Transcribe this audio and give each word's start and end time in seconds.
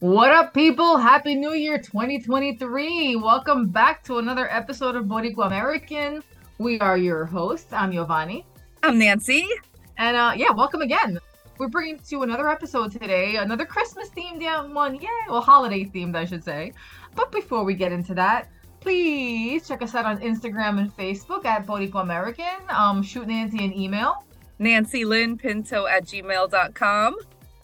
What 0.00 0.30
up, 0.30 0.54
people? 0.54 0.96
Happy 0.96 1.34
New 1.34 1.54
Year 1.54 1.76
2023. 1.76 3.16
Welcome 3.16 3.66
back 3.66 4.04
to 4.04 4.18
another 4.18 4.48
episode 4.48 4.94
of 4.94 5.06
Boricua 5.06 5.48
American. 5.48 6.22
We 6.58 6.78
are 6.78 6.96
your 6.96 7.24
hosts. 7.24 7.72
I'm 7.72 7.90
Giovanni. 7.90 8.46
I'm 8.84 8.96
Nancy. 8.96 9.48
And 9.96 10.16
uh, 10.16 10.34
yeah, 10.36 10.52
welcome 10.52 10.82
again. 10.82 11.18
We're 11.58 11.66
bringing 11.66 11.98
to 11.98 12.04
you 12.10 12.22
another 12.22 12.48
episode 12.48 12.92
today, 12.92 13.36
another 13.36 13.64
Christmas 13.66 14.08
themed 14.10 14.72
one. 14.72 14.94
Yay! 14.94 15.08
Well, 15.28 15.40
holiday 15.40 15.84
themed, 15.84 16.14
I 16.14 16.26
should 16.26 16.44
say. 16.44 16.74
But 17.16 17.32
before 17.32 17.64
we 17.64 17.74
get 17.74 17.90
into 17.90 18.14
that, 18.14 18.50
please 18.78 19.66
check 19.66 19.82
us 19.82 19.96
out 19.96 20.04
on 20.04 20.20
Instagram 20.20 20.78
and 20.78 20.96
Facebook 20.96 21.44
at 21.44 21.66
Boricua 21.66 22.02
American. 22.02 22.44
Um, 22.68 23.02
shoot 23.02 23.26
Nancy 23.26 23.64
an 23.64 23.74
email. 23.74 24.24
Nancy 24.60 25.04
Lynn 25.04 25.36
Pinto 25.36 25.86
at 25.86 26.04
gmail.com. 26.04 27.16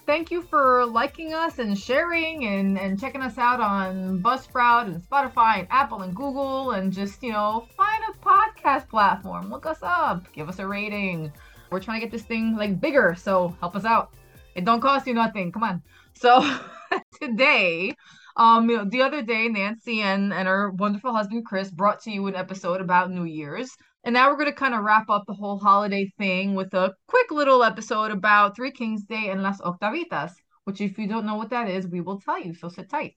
Thank 0.07 0.31
you 0.31 0.43
for 0.43 0.85
liking 0.85 1.33
us 1.33 1.59
and 1.59 1.79
sharing 1.79 2.45
and, 2.45 2.79
and 2.79 3.01
checking 3.01 3.23
us 3.23 3.39
out 3.39 3.61
on 3.61 4.23
Buzzsprout 4.23 4.87
and 4.87 5.03
Spotify 5.03 5.61
and 5.61 5.69
Apple 5.71 6.03
and 6.03 6.15
Google 6.15 6.73
and 6.73 6.93
just, 6.93 7.23
you 7.23 7.33
know, 7.33 7.67
find 7.77 8.03
a 8.11 8.19
podcast 8.19 8.89
platform. 8.89 9.51
Look 9.51 9.65
us 9.65 9.79
up. 9.83 10.31
Give 10.33 10.49
us 10.49 10.59
a 10.59 10.67
rating. 10.67 11.33
We're 11.71 11.81
trying 11.81 12.01
to 12.01 12.07
get 12.07 12.13
this 12.13 12.27
thing 12.27 12.57
like 12.57 12.81
bigger, 12.81 13.15
so 13.15 13.57
help 13.61 13.77
us 13.77 13.85
out. 13.85 14.13
It 14.55 14.65
don't 14.65 14.81
cost 14.81 15.07
you 15.07 15.15
nothing. 15.15 15.51
Come 15.51 15.63
on. 15.63 15.83
So 16.13 16.59
today 17.21 17.95
um, 18.37 18.69
you 18.69 18.77
know, 18.77 18.85
the 18.85 19.03
other 19.03 19.23
day, 19.23 19.49
Nancy 19.49 20.01
and, 20.01 20.33
and 20.33 20.49
her 20.49 20.71
wonderful 20.71 21.15
husband 21.15 21.47
Chris 21.47 21.71
brought 21.71 22.01
to 22.03 22.11
you 22.11 22.27
an 22.27 22.35
episode 22.35 22.81
about 22.81 23.11
New 23.11 23.25
Year's. 23.25 23.71
And 24.07 24.13
now 24.13 24.29
we're 24.29 24.37
going 24.37 24.51
to 24.51 24.53
kind 24.53 24.75
of 24.75 24.85
wrap 24.85 25.09
up 25.09 25.25
the 25.27 25.33
whole 25.33 25.59
holiday 25.59 26.13
thing 26.19 26.55
with 26.55 26.75
a 26.75 26.93
quick 27.09 27.31
little 27.31 27.65
episode 27.65 28.11
about 28.11 28.55
Three 28.55 28.71
Kings 28.71 29.03
Day 29.03 29.31
and 29.31 29.43
Las 29.43 29.63
Octavitas, 29.63 30.33
which, 30.65 30.83
if 30.83 30.99
you 30.99 31.09
don't 31.09 31.25
know 31.25 31.37
what 31.37 31.49
that 31.49 31.69
is, 31.69 31.89
we 31.89 32.03
will 32.03 32.21
tell 32.21 32.39
you. 32.39 32.53
So 32.53 32.69
sit 32.69 32.91
tight. 32.91 33.15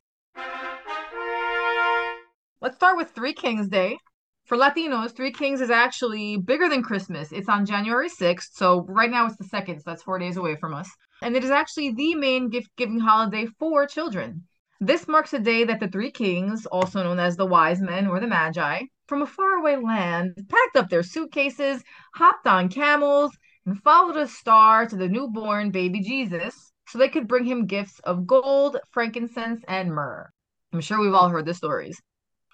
Let's 2.61 2.77
start 2.77 2.95
with 2.95 3.11
Three 3.11 3.33
Kings 3.33 3.67
Day. 3.67 3.97
For 4.45 4.55
Latinos, 4.55 5.13
Three 5.13 5.33
Kings 5.33 5.59
is 5.59 5.69
actually 5.69 6.37
bigger 6.37 6.69
than 6.69 6.83
Christmas. 6.83 7.33
It's 7.33 7.49
on 7.49 7.65
January 7.65 8.07
6th. 8.09 8.53
So 8.53 8.85
right 8.87 9.11
now 9.11 9.25
it's 9.25 9.35
the 9.35 9.43
second. 9.43 9.79
So 9.79 9.83
that's 9.87 10.03
four 10.03 10.19
days 10.19 10.37
away 10.37 10.55
from 10.55 10.73
us. 10.73 10.89
And 11.21 11.35
it 11.35 11.43
is 11.43 11.51
actually 11.51 11.91
the 11.91 12.15
main 12.15 12.47
gift 12.47 12.69
giving 12.77 13.01
holiday 13.01 13.45
for 13.59 13.87
children. 13.87 14.45
This 14.79 15.05
marks 15.05 15.33
a 15.33 15.39
day 15.39 15.65
that 15.65 15.81
the 15.81 15.89
three 15.89 16.11
kings, 16.11 16.65
also 16.65 17.03
known 17.03 17.19
as 17.19 17.35
the 17.35 17.45
wise 17.45 17.81
men 17.81 18.07
or 18.07 18.21
the 18.21 18.27
magi, 18.27 18.83
from 19.07 19.21
a 19.21 19.27
faraway 19.27 19.75
land, 19.75 20.35
packed 20.49 20.75
up 20.75 20.89
their 20.89 21.03
suitcases, 21.03 21.83
hopped 22.15 22.45
on 22.45 22.69
camels, 22.69 23.31
and 23.65 23.81
followed 23.81 24.17
a 24.17 24.27
star 24.27 24.85
to 24.85 24.95
the 24.95 25.07
newborn 25.07 25.71
baby 25.71 26.01
Jesus 26.01 26.71
so 26.87 26.97
they 26.97 27.09
could 27.09 27.27
bring 27.27 27.45
him 27.45 27.65
gifts 27.65 27.99
of 27.99 28.27
gold, 28.27 28.77
frankincense, 28.91 29.63
and 29.67 29.93
myrrh. 29.93 30.29
I'm 30.73 30.81
sure 30.81 30.99
we've 30.99 31.13
all 31.13 31.29
heard 31.29 31.45
the 31.45 31.53
stories. 31.53 32.01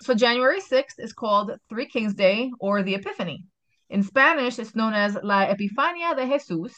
So 0.02 0.14
January 0.14 0.60
6th 0.60 1.00
is 1.00 1.14
called 1.14 1.52
Three 1.70 1.88
Kings 1.88 2.14
Day 2.14 2.52
or 2.60 2.84
the 2.84 2.96
Epiphany. 2.96 3.46
In 3.90 4.04
Spanish, 4.04 4.60
it's 4.60 4.76
known 4.76 4.94
as 4.94 5.18
La 5.24 5.46
Epifania 5.46 6.16
de 6.16 6.26
Jesús, 6.26 6.74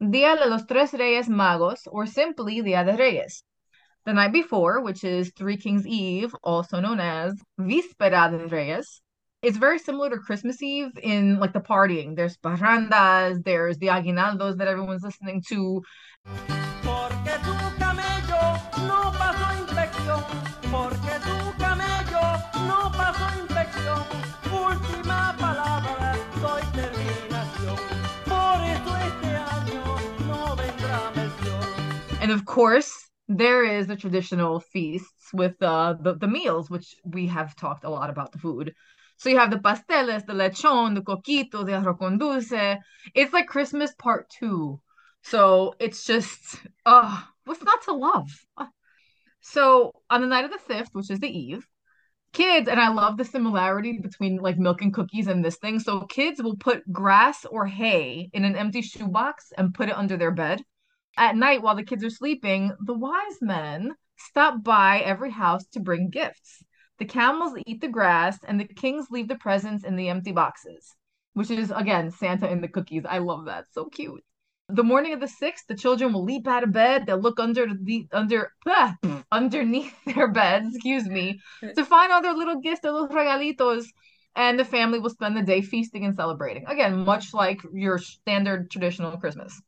Dia 0.00 0.36
de 0.36 0.46
los 0.46 0.64
Tres 0.66 0.92
Reyes 0.92 1.28
Magos, 1.28 1.80
or 1.86 2.06
simply 2.06 2.60
Dia 2.60 2.84
de 2.84 2.96
Reyes 2.96 3.42
the 4.04 4.12
night 4.12 4.32
before, 4.32 4.80
which 4.80 5.04
is 5.04 5.32
Three 5.36 5.56
Kings 5.56 5.86
Eve, 5.86 6.34
also 6.42 6.80
known 6.80 7.00
as 7.00 7.34
Víspera 7.58 8.30
de 8.30 8.48
Reyes. 8.48 9.00
It's 9.42 9.56
very 9.56 9.80
similar 9.80 10.08
to 10.08 10.18
Christmas 10.18 10.62
Eve 10.62 10.96
in 11.02 11.40
like 11.40 11.52
the 11.52 11.58
partying. 11.58 12.14
There's 12.14 12.36
parrandas, 12.36 13.42
there's 13.42 13.76
the 13.78 13.88
aguinaldos 13.88 14.56
that 14.58 14.68
everyone's 14.68 15.02
listening 15.02 15.42
to. 15.48 15.82
And 32.20 32.30
of 32.30 32.44
course, 32.44 33.08
there 33.26 33.64
is 33.64 33.88
the 33.88 33.96
traditional 33.96 34.60
feasts 34.60 35.32
with 35.34 35.60
uh, 35.60 35.94
the, 36.00 36.14
the 36.14 36.28
meals, 36.28 36.70
which 36.70 36.94
we 37.04 37.26
have 37.26 37.56
talked 37.56 37.82
a 37.82 37.90
lot 37.90 38.08
about 38.08 38.30
the 38.30 38.38
food. 38.38 38.72
So 39.22 39.28
you 39.30 39.38
have 39.38 39.52
the 39.52 39.58
pasteles, 39.58 40.26
the 40.26 40.32
lechon, 40.32 40.96
the 40.96 41.00
coquito, 41.00 41.64
the 41.64 41.72
arroz 41.72 41.96
con 41.96 42.18
dulce. 42.18 42.80
It's 43.14 43.32
like 43.32 43.46
Christmas 43.46 43.94
part 43.94 44.28
two. 44.28 44.80
So 45.22 45.76
it's 45.78 46.04
just, 46.04 46.56
uh, 46.84 47.22
what's 47.44 47.62
not 47.62 47.82
to 47.82 47.92
love? 47.92 48.28
So 49.40 49.92
on 50.10 50.22
the 50.22 50.26
night 50.26 50.44
of 50.44 50.50
the 50.50 50.74
5th, 50.74 50.88
which 50.92 51.08
is 51.08 51.20
the 51.20 51.30
eve, 51.30 51.64
kids, 52.32 52.66
and 52.66 52.80
I 52.80 52.88
love 52.88 53.16
the 53.16 53.24
similarity 53.24 54.00
between 54.00 54.38
like 54.38 54.58
milk 54.58 54.82
and 54.82 54.92
cookies 54.92 55.28
and 55.28 55.44
this 55.44 55.56
thing. 55.56 55.78
So 55.78 56.00
kids 56.00 56.42
will 56.42 56.56
put 56.56 56.90
grass 56.92 57.44
or 57.44 57.64
hay 57.64 58.28
in 58.32 58.44
an 58.44 58.56
empty 58.56 58.82
shoebox 58.82 59.52
and 59.56 59.72
put 59.72 59.88
it 59.88 59.96
under 59.96 60.16
their 60.16 60.32
bed 60.32 60.64
at 61.16 61.36
night, 61.36 61.62
while 61.62 61.76
the 61.76 61.84
kids 61.84 62.02
are 62.04 62.10
sleeping, 62.10 62.72
the 62.80 62.94
wise 62.94 63.38
men 63.40 63.94
stop 64.16 64.62
by 64.64 65.00
every 65.00 65.30
house 65.30 65.64
to 65.72 65.80
bring 65.80 66.10
gifts. 66.10 66.64
The 67.02 67.08
camels 67.08 67.58
eat 67.66 67.80
the 67.80 67.88
grass, 67.88 68.38
and 68.44 68.60
the 68.60 68.64
kings 68.64 69.10
leave 69.10 69.26
the 69.26 69.34
presents 69.34 69.82
in 69.82 69.96
the 69.96 70.08
empty 70.08 70.30
boxes, 70.30 70.94
which 71.32 71.50
is, 71.50 71.72
again, 71.72 72.12
Santa 72.12 72.48
and 72.48 72.62
the 72.62 72.68
cookies. 72.68 73.02
I 73.04 73.18
love 73.18 73.46
that. 73.46 73.64
So 73.72 73.86
cute. 73.86 74.22
The 74.68 74.84
morning 74.84 75.12
of 75.12 75.18
the 75.18 75.26
sixth, 75.26 75.66
the 75.66 75.74
children 75.74 76.12
will 76.12 76.22
leap 76.22 76.46
out 76.46 76.62
of 76.62 76.70
bed. 76.70 77.04
They'll 77.04 77.18
look 77.18 77.40
under 77.40 77.66
the 77.74 78.06
under 78.12 78.52
ah, 78.68 78.96
underneath 79.32 79.92
their 80.14 80.28
beds, 80.28 80.76
excuse 80.76 81.08
me, 81.08 81.40
to 81.74 81.84
find 81.84 82.12
all 82.12 82.22
their 82.22 82.34
little 82.34 82.60
gifts, 82.60 82.82
their 82.82 82.92
little 82.92 83.08
regalitos, 83.08 83.86
and 84.36 84.56
the 84.56 84.64
family 84.64 85.00
will 85.00 85.10
spend 85.10 85.36
the 85.36 85.42
day 85.42 85.60
feasting 85.60 86.04
and 86.04 86.14
celebrating. 86.14 86.66
Again, 86.68 87.04
much 87.04 87.34
like 87.34 87.62
your 87.72 87.98
standard 87.98 88.70
traditional 88.70 89.16
Christmas. 89.16 89.60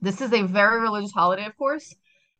This 0.00 0.20
is 0.20 0.32
a 0.32 0.42
very 0.42 0.80
religious 0.80 1.10
holiday, 1.10 1.46
of 1.46 1.56
course, 1.56 1.92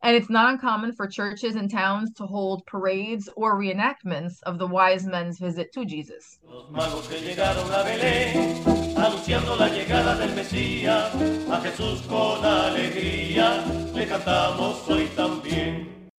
and 0.02 0.16
it's 0.16 0.30
not 0.30 0.52
uncommon 0.52 0.92
for 0.92 1.06
churches 1.06 1.56
and 1.56 1.70
towns 1.70 2.12
to 2.14 2.24
hold 2.24 2.64
parades 2.66 3.28
or 3.36 3.58
reenactments 3.58 4.36
of 4.44 4.58
the 4.58 4.66
wise 4.66 5.04
men's 5.04 5.38
visit 5.38 5.72
to 5.72 5.84
Jesus. 5.84 6.38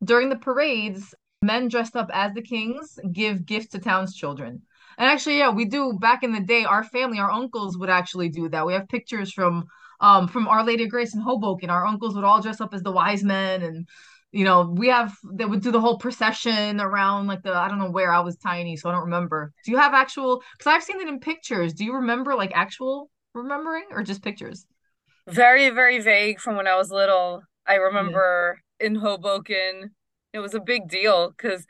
During 0.05 0.29
the 0.29 0.37
parades, 0.37 1.15
men 1.43 1.69
dressed 1.69 1.97
up 1.97 2.11
as 2.13 2.35
the 2.35 2.43
kings 2.43 2.99
give 3.13 3.47
gifts 3.47 3.69
to 3.69 3.79
towns 3.79 4.15
children. 4.15 4.63
And 4.99 5.09
actually, 5.09 5.39
yeah, 5.39 5.51
we 5.51 5.65
do 5.65 5.93
back 5.93 6.25
in 6.25 6.33
the 6.33 6.41
day, 6.41 6.65
our 6.65 6.83
family, 6.83 7.21
our 7.21 7.31
uncles 7.31 7.79
would 7.79 7.91
actually 7.91 8.29
do 8.29 8.49
that. 8.49 8.67
We 8.67 8.73
have 8.73 8.89
pictures 8.89 9.33
from 9.33 9.69
um, 10.01 10.29
from 10.29 10.49
Our 10.49 10.65
Lady 10.65 10.85
of 10.85 10.91
Grace 10.91 11.15
in 11.15 11.21
Hoboken. 11.21 11.71
Our 11.71 11.87
uncles 11.87 12.15
would 12.15 12.25
all 12.25 12.41
dress 12.41 12.61
up 12.61 12.75
as 12.75 12.83
the 12.83 12.93
wise 12.93 13.23
men 13.25 13.63
and 13.63 13.89
you 14.31 14.45
know, 14.45 14.75
we 14.77 14.89
have 14.89 15.17
they 15.25 15.47
would 15.47 15.63
do 15.63 15.71
the 15.71 15.81
whole 15.81 15.99
procession 15.99 16.81
around 16.81 17.29
like 17.29 17.43
the 17.43 17.55
I 17.55 17.69
don't 17.69 17.79
know 17.79 17.91
where 17.91 18.13
I 18.13 18.21
was 18.21 18.37
tiny, 18.37 18.77
so 18.77 18.89
I 18.89 18.93
don't 18.93 19.05
remember. 19.05 19.53
Do 19.65 19.71
you 19.71 19.79
have 19.79 19.95
actual 19.95 20.43
because 20.59 20.71
I've 20.71 20.83
seen 20.83 21.01
it 21.01 21.09
in 21.09 21.19
pictures. 21.19 21.73
Do 21.73 21.85
you 21.85 21.95
remember 21.95 22.35
like 22.35 22.53
actual 22.55 23.11
remembering 23.35 23.87
or 23.91 24.03
just 24.03 24.23
pictures? 24.23 24.67
Very, 25.27 25.71
very 25.71 25.99
vague 26.01 26.41
from 26.41 26.57
when 26.57 26.67
I 26.67 26.77
was 26.77 26.91
little. 26.91 27.43
I 27.67 27.75
remember 27.75 28.61
yeah. 28.81 28.87
in 28.87 28.95
Hoboken, 28.97 29.95
it 30.33 30.39
was 30.39 30.55
a 30.55 30.61
big 30.61 30.89
deal 30.89 31.31
because 31.31 31.67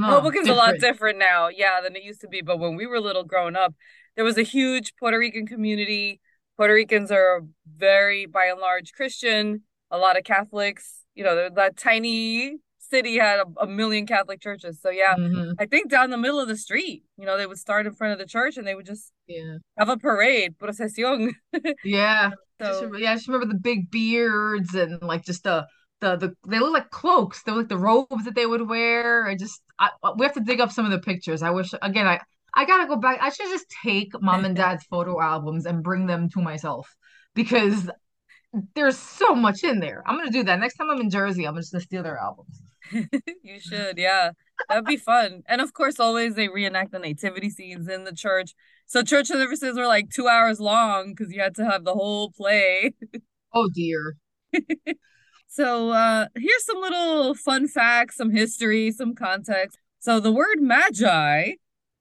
oh, 0.00 0.02
Hoboken's 0.02 0.46
different. 0.46 0.48
a 0.48 0.54
lot 0.54 0.78
different 0.78 1.18
now, 1.18 1.48
yeah, 1.48 1.80
than 1.82 1.96
it 1.96 2.02
used 2.02 2.20
to 2.22 2.28
be. 2.28 2.40
But 2.40 2.58
when 2.58 2.76
we 2.76 2.86
were 2.86 3.00
little 3.00 3.24
growing 3.24 3.56
up, 3.56 3.74
there 4.16 4.24
was 4.24 4.38
a 4.38 4.42
huge 4.42 4.94
Puerto 4.96 5.18
Rican 5.18 5.46
community 5.46 6.20
Puerto 6.56 6.74
Ricans 6.74 7.10
are 7.10 7.42
very, 7.66 8.26
by 8.26 8.46
and 8.46 8.60
large, 8.60 8.92
Christian. 8.92 9.62
A 9.90 9.98
lot 9.98 10.18
of 10.18 10.24
Catholics. 10.24 11.02
You 11.14 11.24
know, 11.24 11.48
that 11.48 11.76
tiny 11.76 12.58
city 12.78 13.18
had 13.18 13.40
a, 13.40 13.62
a 13.62 13.66
million 13.66 14.06
Catholic 14.06 14.40
churches. 14.40 14.80
So 14.80 14.90
yeah, 14.90 15.14
mm-hmm. 15.14 15.52
I 15.58 15.66
think 15.66 15.90
down 15.90 16.10
the 16.10 16.16
middle 16.16 16.40
of 16.40 16.48
the 16.48 16.56
street, 16.56 17.04
you 17.16 17.26
know, 17.26 17.36
they 17.36 17.46
would 17.46 17.58
start 17.58 17.86
in 17.86 17.92
front 17.92 18.12
of 18.12 18.18
the 18.18 18.26
church 18.26 18.56
and 18.56 18.66
they 18.66 18.74
would 18.74 18.86
just 18.86 19.12
yeah 19.26 19.58
have 19.78 19.88
a 19.88 19.96
parade, 19.96 20.58
procesión. 20.58 21.32
yeah. 21.84 22.30
So 22.60 22.88
just, 22.88 23.02
yeah, 23.02 23.12
I 23.12 23.14
just 23.14 23.28
remember 23.28 23.52
the 23.52 23.58
big 23.60 23.90
beards 23.90 24.74
and 24.74 25.02
like 25.02 25.24
just 25.24 25.44
the 25.44 25.66
the 26.00 26.16
the 26.16 26.34
they 26.48 26.58
look 26.58 26.72
like 26.72 26.90
cloaks. 26.90 27.42
They 27.42 27.52
look 27.52 27.62
like 27.62 27.68
the 27.68 27.78
robes 27.78 28.24
that 28.24 28.34
they 28.34 28.46
would 28.46 28.68
wear. 28.68 29.26
I 29.26 29.34
just 29.36 29.60
I, 29.78 29.90
we 30.16 30.24
have 30.24 30.34
to 30.34 30.40
dig 30.40 30.60
up 30.60 30.70
some 30.70 30.84
of 30.84 30.92
the 30.92 31.00
pictures. 31.00 31.42
I 31.42 31.50
wish 31.50 31.72
again 31.82 32.06
I 32.06 32.20
I 32.54 32.64
gotta 32.64 32.86
go 32.86 32.96
back. 32.96 33.18
I 33.20 33.30
should 33.30 33.48
just 33.48 33.66
take 33.84 34.12
mom 34.20 34.44
and 34.44 34.56
dad's 34.56 34.84
photo 34.84 35.20
albums 35.20 35.66
and 35.66 35.82
bring 35.82 36.06
them 36.06 36.28
to 36.30 36.40
myself 36.40 36.94
because 37.34 37.90
there's 38.74 38.98
so 38.98 39.34
much 39.34 39.64
in 39.64 39.80
there. 39.80 40.02
I'm 40.06 40.16
gonna 40.16 40.30
do 40.30 40.44
that 40.44 40.60
next 40.60 40.76
time 40.76 40.90
I'm 40.90 41.00
in 41.00 41.10
Jersey. 41.10 41.44
I'm 41.44 41.56
just 41.56 41.72
gonna 41.72 41.82
steal 41.82 42.02
their 42.02 42.18
albums. 42.18 42.62
you 43.42 43.58
should, 43.58 43.98
yeah, 43.98 44.32
that'd 44.68 44.84
be 44.84 44.96
fun. 44.96 45.42
And 45.46 45.60
of 45.60 45.72
course, 45.72 45.98
always 45.98 46.34
they 46.34 46.48
reenact 46.48 46.92
the 46.92 46.98
nativity 46.98 47.50
scenes 47.50 47.88
in 47.88 48.04
the 48.04 48.12
church. 48.12 48.54
So 48.86 49.02
church 49.02 49.28
services 49.28 49.76
were 49.76 49.86
like 49.86 50.10
two 50.10 50.28
hours 50.28 50.60
long 50.60 51.10
because 51.10 51.32
you 51.32 51.40
had 51.40 51.54
to 51.56 51.64
have 51.64 51.84
the 51.84 51.94
whole 51.94 52.30
play. 52.30 52.94
oh 53.54 53.68
dear. 53.74 54.16
So 55.48 55.90
uh 55.90 56.26
here's 56.36 56.64
some 56.64 56.80
little 56.80 57.34
fun 57.34 57.68
facts, 57.68 58.16
some 58.16 58.30
history, 58.30 58.90
some 58.90 59.14
context. 59.14 59.78
So 59.98 60.20
the 60.20 60.32
word 60.32 60.60
magi 60.60 61.52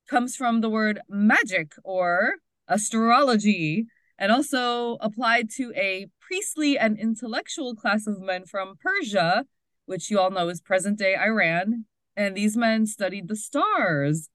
comes 0.08 0.36
from 0.36 0.62
the 0.62 0.70
word 0.70 1.00
magic 1.10 1.74
or 1.84 2.36
astrology 2.68 3.88
and 4.18 4.32
also 4.32 4.96
applied 4.96 5.50
to 5.50 5.74
a 5.76 6.08
priestly 6.22 6.78
and 6.78 6.98
intellectual 7.00 7.76
class 7.76 8.08
of 8.08 8.22
men 8.22 8.46
from 8.46 8.76
Persia, 8.82 9.46
which 9.86 10.10
you 10.10 10.20
all 10.20 10.32
know 10.32 10.50
is 10.50 10.62
present 10.62 11.00
day 11.00 11.16
Iran. 11.16 11.86
And 12.16 12.36
these 12.36 12.56
men 12.56 12.86
studied 12.86 13.28
the 13.28 13.36
stars. 13.36 14.30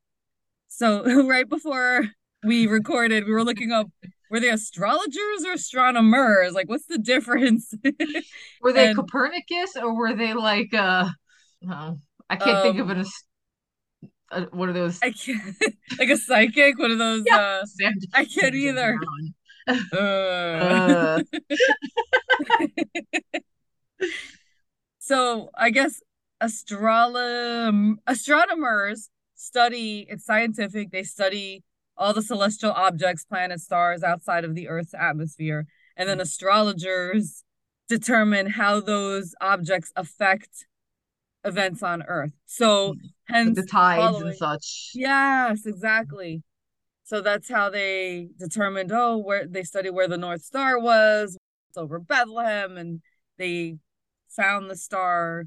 So, 0.66 1.04
right 1.26 1.48
before 1.48 2.08
we 2.42 2.66
recorded, 2.66 3.24
we 3.24 3.32
were 3.32 3.44
looking 3.44 3.72
up 3.72 3.88
were 4.30 4.40
they 4.40 4.50
astrologers 4.50 5.44
or 5.46 5.52
astronomers? 5.52 6.52
Like, 6.52 6.68
what's 6.68 6.86
the 6.86 6.98
difference? 6.98 7.72
were 8.60 8.72
they 8.72 8.88
and, 8.88 8.96
Copernicus 8.96 9.76
or 9.76 9.94
were 9.94 10.14
they 10.14 10.34
like, 10.34 10.74
uh, 10.74 11.08
no, 11.62 11.98
I 12.28 12.36
can't 12.36 12.58
um, 12.58 12.62
think 12.62 12.78
of 12.78 12.90
an 12.90 12.98
uh, 14.30 14.46
what 14.50 14.68
are 14.68 14.72
those? 14.72 14.98
I 15.02 15.10
can't 15.10 15.40
like 15.98 16.10
a 16.10 16.16
psychic. 16.16 16.78
One 16.78 16.90
of 16.90 16.98
those. 16.98 17.24
Yeah. 17.26 17.62
Uh, 17.62 17.90
I 18.12 18.24
can't 18.24 18.54
either. 18.54 18.98
uh. 19.92 21.22
so 24.98 25.50
I 25.56 25.70
guess 25.70 26.00
astrolom 26.40 27.96
astronomers 28.06 29.10
study. 29.34 30.06
It's 30.08 30.24
scientific. 30.24 30.90
They 30.90 31.02
study 31.04 31.64
all 31.96 32.12
the 32.12 32.22
celestial 32.22 32.72
objects, 32.72 33.24
planets, 33.24 33.64
stars 33.64 34.02
outside 34.02 34.44
of 34.44 34.54
the 34.54 34.68
Earth's 34.68 34.94
atmosphere, 34.94 35.66
and 35.96 36.08
then 36.08 36.20
astrologers 36.20 37.44
determine 37.88 38.50
how 38.50 38.80
those 38.80 39.34
objects 39.40 39.90
affect 39.96 40.66
events 41.48 41.82
on 41.82 42.02
Earth. 42.02 42.32
So 42.46 42.94
hence 43.26 43.56
the 43.56 43.66
tides 43.66 44.02
following. 44.02 44.28
and 44.28 44.36
such. 44.36 44.92
Yes, 44.94 45.66
exactly. 45.66 46.42
So 47.04 47.20
that's 47.20 47.50
how 47.50 47.70
they 47.70 48.28
determined. 48.38 48.92
Oh, 48.92 49.16
where 49.16 49.46
they 49.46 49.62
studied 49.62 49.90
where 49.90 50.08
the 50.08 50.18
North 50.18 50.42
Star 50.42 50.78
was. 50.78 51.36
It's 51.70 51.78
over 51.78 51.98
Bethlehem, 51.98 52.76
and 52.76 53.00
they 53.38 53.78
found 54.28 54.70
the 54.70 54.76
star. 54.76 55.44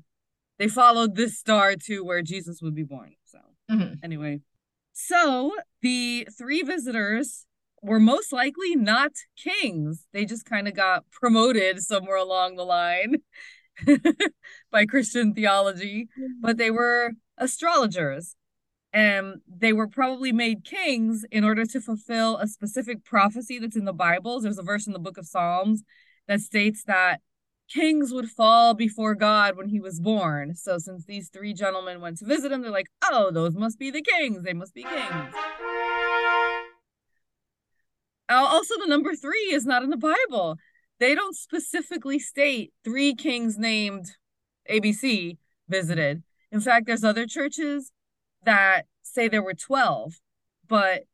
They 0.58 0.68
followed 0.68 1.16
this 1.16 1.40
star 1.40 1.76
to 1.86 2.04
where 2.04 2.22
Jesus 2.22 2.62
would 2.62 2.76
be 2.76 2.84
born. 2.84 3.14
So 3.26 3.40
mm-hmm. 3.70 3.94
anyway, 4.04 4.42
so 4.94 5.56
the 5.82 6.28
three 6.38 6.62
visitors 6.64 7.46
were 7.82 8.00
most 8.00 8.32
likely 8.32 8.76
not 8.76 9.12
kings. 9.36 10.06
They 10.14 10.26
just 10.26 10.46
kind 10.46 10.68
of 10.68 10.76
got 10.76 11.10
promoted 11.12 11.82
somewhere 11.82 12.18
along 12.18 12.56
the 12.56 12.66
line. 12.66 13.18
by 14.72 14.86
Christian 14.86 15.34
theology, 15.34 16.10
but 16.42 16.58
they 16.58 16.72
were 16.72 17.12
astrologers. 17.38 18.36
And 18.94 19.36
they 19.48 19.72
were 19.72 19.88
probably 19.88 20.34
made 20.34 20.66
kings 20.66 21.24
in 21.32 21.46
order 21.46 21.66
to 21.66 21.80
fulfill 21.80 22.38
a 22.38 22.48
specific 22.48 23.06
prophecy 23.06 23.58
that's 23.58 23.78
in 23.78 23.86
the 23.86 23.94
Bible. 23.94 24.42
There's 24.42 24.58
a 24.58 24.64
verse 24.64 24.86
in 24.86 24.92
the 24.92 25.00
book 25.00 25.18
of 25.18 25.26
Psalms 25.26 25.84
that 26.28 26.42
states 26.42 26.84
that 26.86 27.22
kings 27.70 28.12
would 28.12 28.30
fall 28.30 28.74
before 28.74 29.16
God 29.16 29.56
when 29.56 29.70
he 29.70 29.80
was 29.80 30.02
born. 30.02 30.56
So 30.56 30.78
since 30.78 31.06
these 31.06 31.30
three 31.30 31.54
gentlemen 31.54 32.02
went 32.02 32.18
to 32.18 32.26
visit 32.26 32.52
him, 32.52 32.62
they're 32.62 32.72
like, 32.72 32.92
oh, 33.10 33.32
those 33.32 33.56
must 33.56 33.80
be 33.80 33.92
the 33.92 34.02
kings. 34.02 34.44
They 34.44 34.54
must 34.54 34.74
be 34.74 34.84
kings. 34.84 35.34
Uh, 38.30 38.46
also, 38.48 38.76
the 38.80 38.88
number 38.88 39.14
three 39.16 39.52
is 39.52 39.66
not 39.66 39.84
in 39.84 39.90
the 39.90 39.98
Bible 39.98 40.58
they 41.02 41.16
don't 41.16 41.36
specifically 41.36 42.20
state 42.20 42.72
three 42.84 43.16
kings 43.16 43.58
named 43.58 44.06
ABC 44.70 45.38
visited. 45.68 46.22
In 46.52 46.62
fact, 46.62 46.86
there's 46.86 47.04
other 47.04 47.26
churches 47.26 47.92
that 48.44 48.84
say 49.02 49.28
there 49.28 49.42
were 49.42 49.56
12, 49.56 50.14
but 50.68 51.06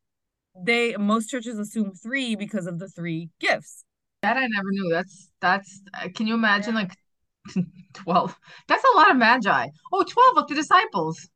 they 0.54 0.94
most 0.96 1.30
churches 1.30 1.58
assume 1.58 1.92
three 1.94 2.36
because 2.36 2.66
of 2.66 2.78
the 2.78 2.86
three 2.88 3.30
gifts. 3.40 3.84
That 4.20 4.36
I 4.36 4.46
never 4.46 4.70
knew. 4.70 4.90
That's 4.90 5.30
that's 5.40 5.80
uh, 5.94 6.08
can 6.14 6.26
you 6.26 6.34
imagine 6.34 6.74
like 6.74 6.92
12? 7.94 8.36
That's 8.68 8.84
a 8.84 8.96
lot 8.96 9.10
of 9.10 9.16
magi. 9.16 9.68
Oh, 9.90 10.04
12 10.04 10.36
of 10.36 10.48
the 10.48 10.54
disciples. 10.54 11.30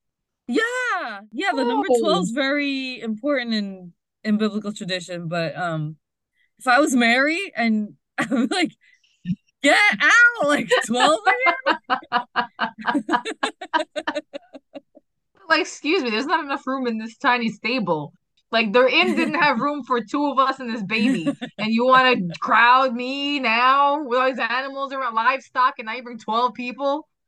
Yeah. 0.47 1.21
Yeah, 1.31 1.53
the 1.55 1.63
oh. 1.63 1.69
number 1.69 1.87
12 2.01 2.23
is 2.25 2.31
very 2.33 3.01
important 3.01 3.55
in 3.55 3.93
in 4.25 4.37
biblical 4.37 4.75
tradition, 4.75 5.29
but 5.29 5.57
um 5.57 5.97
if 6.59 6.67
I 6.67 6.81
was 6.81 6.95
Mary 6.95 7.51
and 7.57 7.95
I'm 8.31 8.49
like, 8.51 8.73
get 9.63 9.79
out, 10.01 10.49
like 10.49 10.69
12 10.87 11.21
like, 15.49 15.61
excuse 15.61 16.03
me, 16.03 16.11
there's 16.11 16.27
not 16.27 16.45
enough 16.45 16.67
room 16.67 16.87
in 16.87 16.99
this 16.99 17.17
tiny 17.17 17.49
stable. 17.51 18.13
Like 18.51 18.73
their 18.75 18.87
inn 18.87 19.17
didn't 19.17 19.41
have 19.41 19.61
room 19.61 19.83
for 19.83 20.03
two 20.03 20.31
of 20.31 20.39
us 20.39 20.61
and 20.61 20.73
this 20.73 20.83
baby, 20.83 21.27
and 21.59 21.69
you 21.69 21.87
want 21.87 22.19
to 22.19 22.39
crowd 22.39 22.95
me 22.95 23.41
now 23.41 24.05
with 24.05 24.19
all 24.19 24.29
these 24.29 24.39
animals 24.39 24.93
around 24.93 25.15
livestock, 25.15 25.79
and 25.79 25.87
now 25.87 25.95
you 25.95 26.03
bring 26.03 26.19
twelve 26.19 26.55
people. 26.55 27.09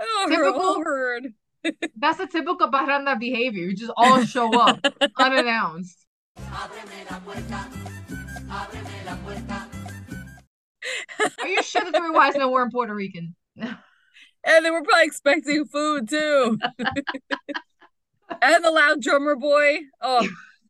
Oh, 0.00 0.26
typical 0.28 0.80
herd. 0.80 1.34
that's 1.96 2.20
a 2.20 2.28
typical 2.28 2.70
Parranda 2.70 3.18
behavior. 3.18 3.64
You 3.64 3.74
just 3.74 3.90
all 3.96 4.24
show 4.24 4.56
up 4.56 4.78
unannounced. 5.18 6.06
Are 11.40 11.48
you 11.48 11.62
sure 11.62 11.84
the 11.84 11.92
three 11.92 12.10
wise 12.10 12.36
men 12.36 12.50
weren't 12.50 12.72
Puerto 12.72 12.94
Rican? 12.94 13.34
and 13.56 14.64
they 14.64 14.70
were 14.70 14.82
probably 14.82 15.04
expecting 15.04 15.64
food 15.66 16.08
too. 16.08 16.58
and 18.42 18.64
the 18.64 18.70
loud 18.70 19.00
drummer 19.02 19.36
boy. 19.36 19.78
Oh 20.00 20.26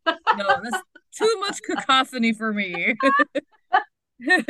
no, 0.06 0.60
that's 0.62 0.82
too 1.16 1.36
much 1.40 1.60
cacophony 1.62 2.32
for 2.32 2.52
me. 2.52 2.94
and 4.20 4.46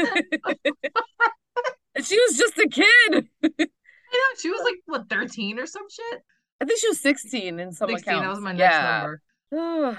she 2.04 2.18
was 2.18 2.36
just 2.36 2.58
a 2.58 2.68
kid. 2.68 3.28
I 3.42 3.48
know 3.58 4.36
she 4.40 4.50
was 4.50 4.62
like 4.64 4.76
what, 4.86 5.08
13 5.08 5.58
or 5.58 5.66
some 5.66 5.86
shit? 5.90 6.22
I 6.60 6.64
think 6.64 6.80
she 6.80 6.88
was 6.88 7.00
16 7.00 7.60
in 7.60 7.72
some 7.72 7.90
16, 7.90 8.12
accounts. 8.12 8.24
That 8.24 8.30
was 8.30 8.40
my 8.40 8.52
next 8.52 8.74
yeah. 8.74 9.16
number. 9.50 9.96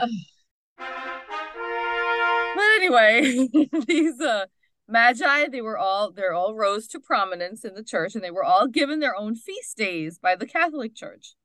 but 2.55 2.63
anyway, 2.75 3.47
these 3.87 4.19
uh 4.19 4.45
Magi, 4.89 5.47
they 5.47 5.61
were 5.61 5.77
all 5.77 6.11
they're 6.11 6.33
all 6.33 6.55
rose 6.55 6.87
to 6.87 6.99
prominence 6.99 7.63
in 7.63 7.75
the 7.75 7.83
church 7.83 8.15
and 8.15 8.23
they 8.23 8.31
were 8.31 8.43
all 8.43 8.67
given 8.67 8.99
their 8.99 9.15
own 9.15 9.35
feast 9.35 9.77
days 9.77 10.17
by 10.17 10.35
the 10.35 10.47
Catholic 10.47 10.95
Church. 10.95 11.35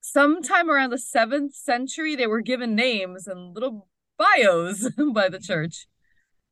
Sometime 0.00 0.70
around 0.70 0.90
the 0.90 0.96
7th 0.96 1.52
century, 1.52 2.14
they 2.14 2.28
were 2.28 2.40
given 2.40 2.74
names 2.74 3.26
and 3.26 3.54
little 3.54 3.88
bios 4.16 4.88
by 5.12 5.28
the 5.28 5.40
church. 5.40 5.88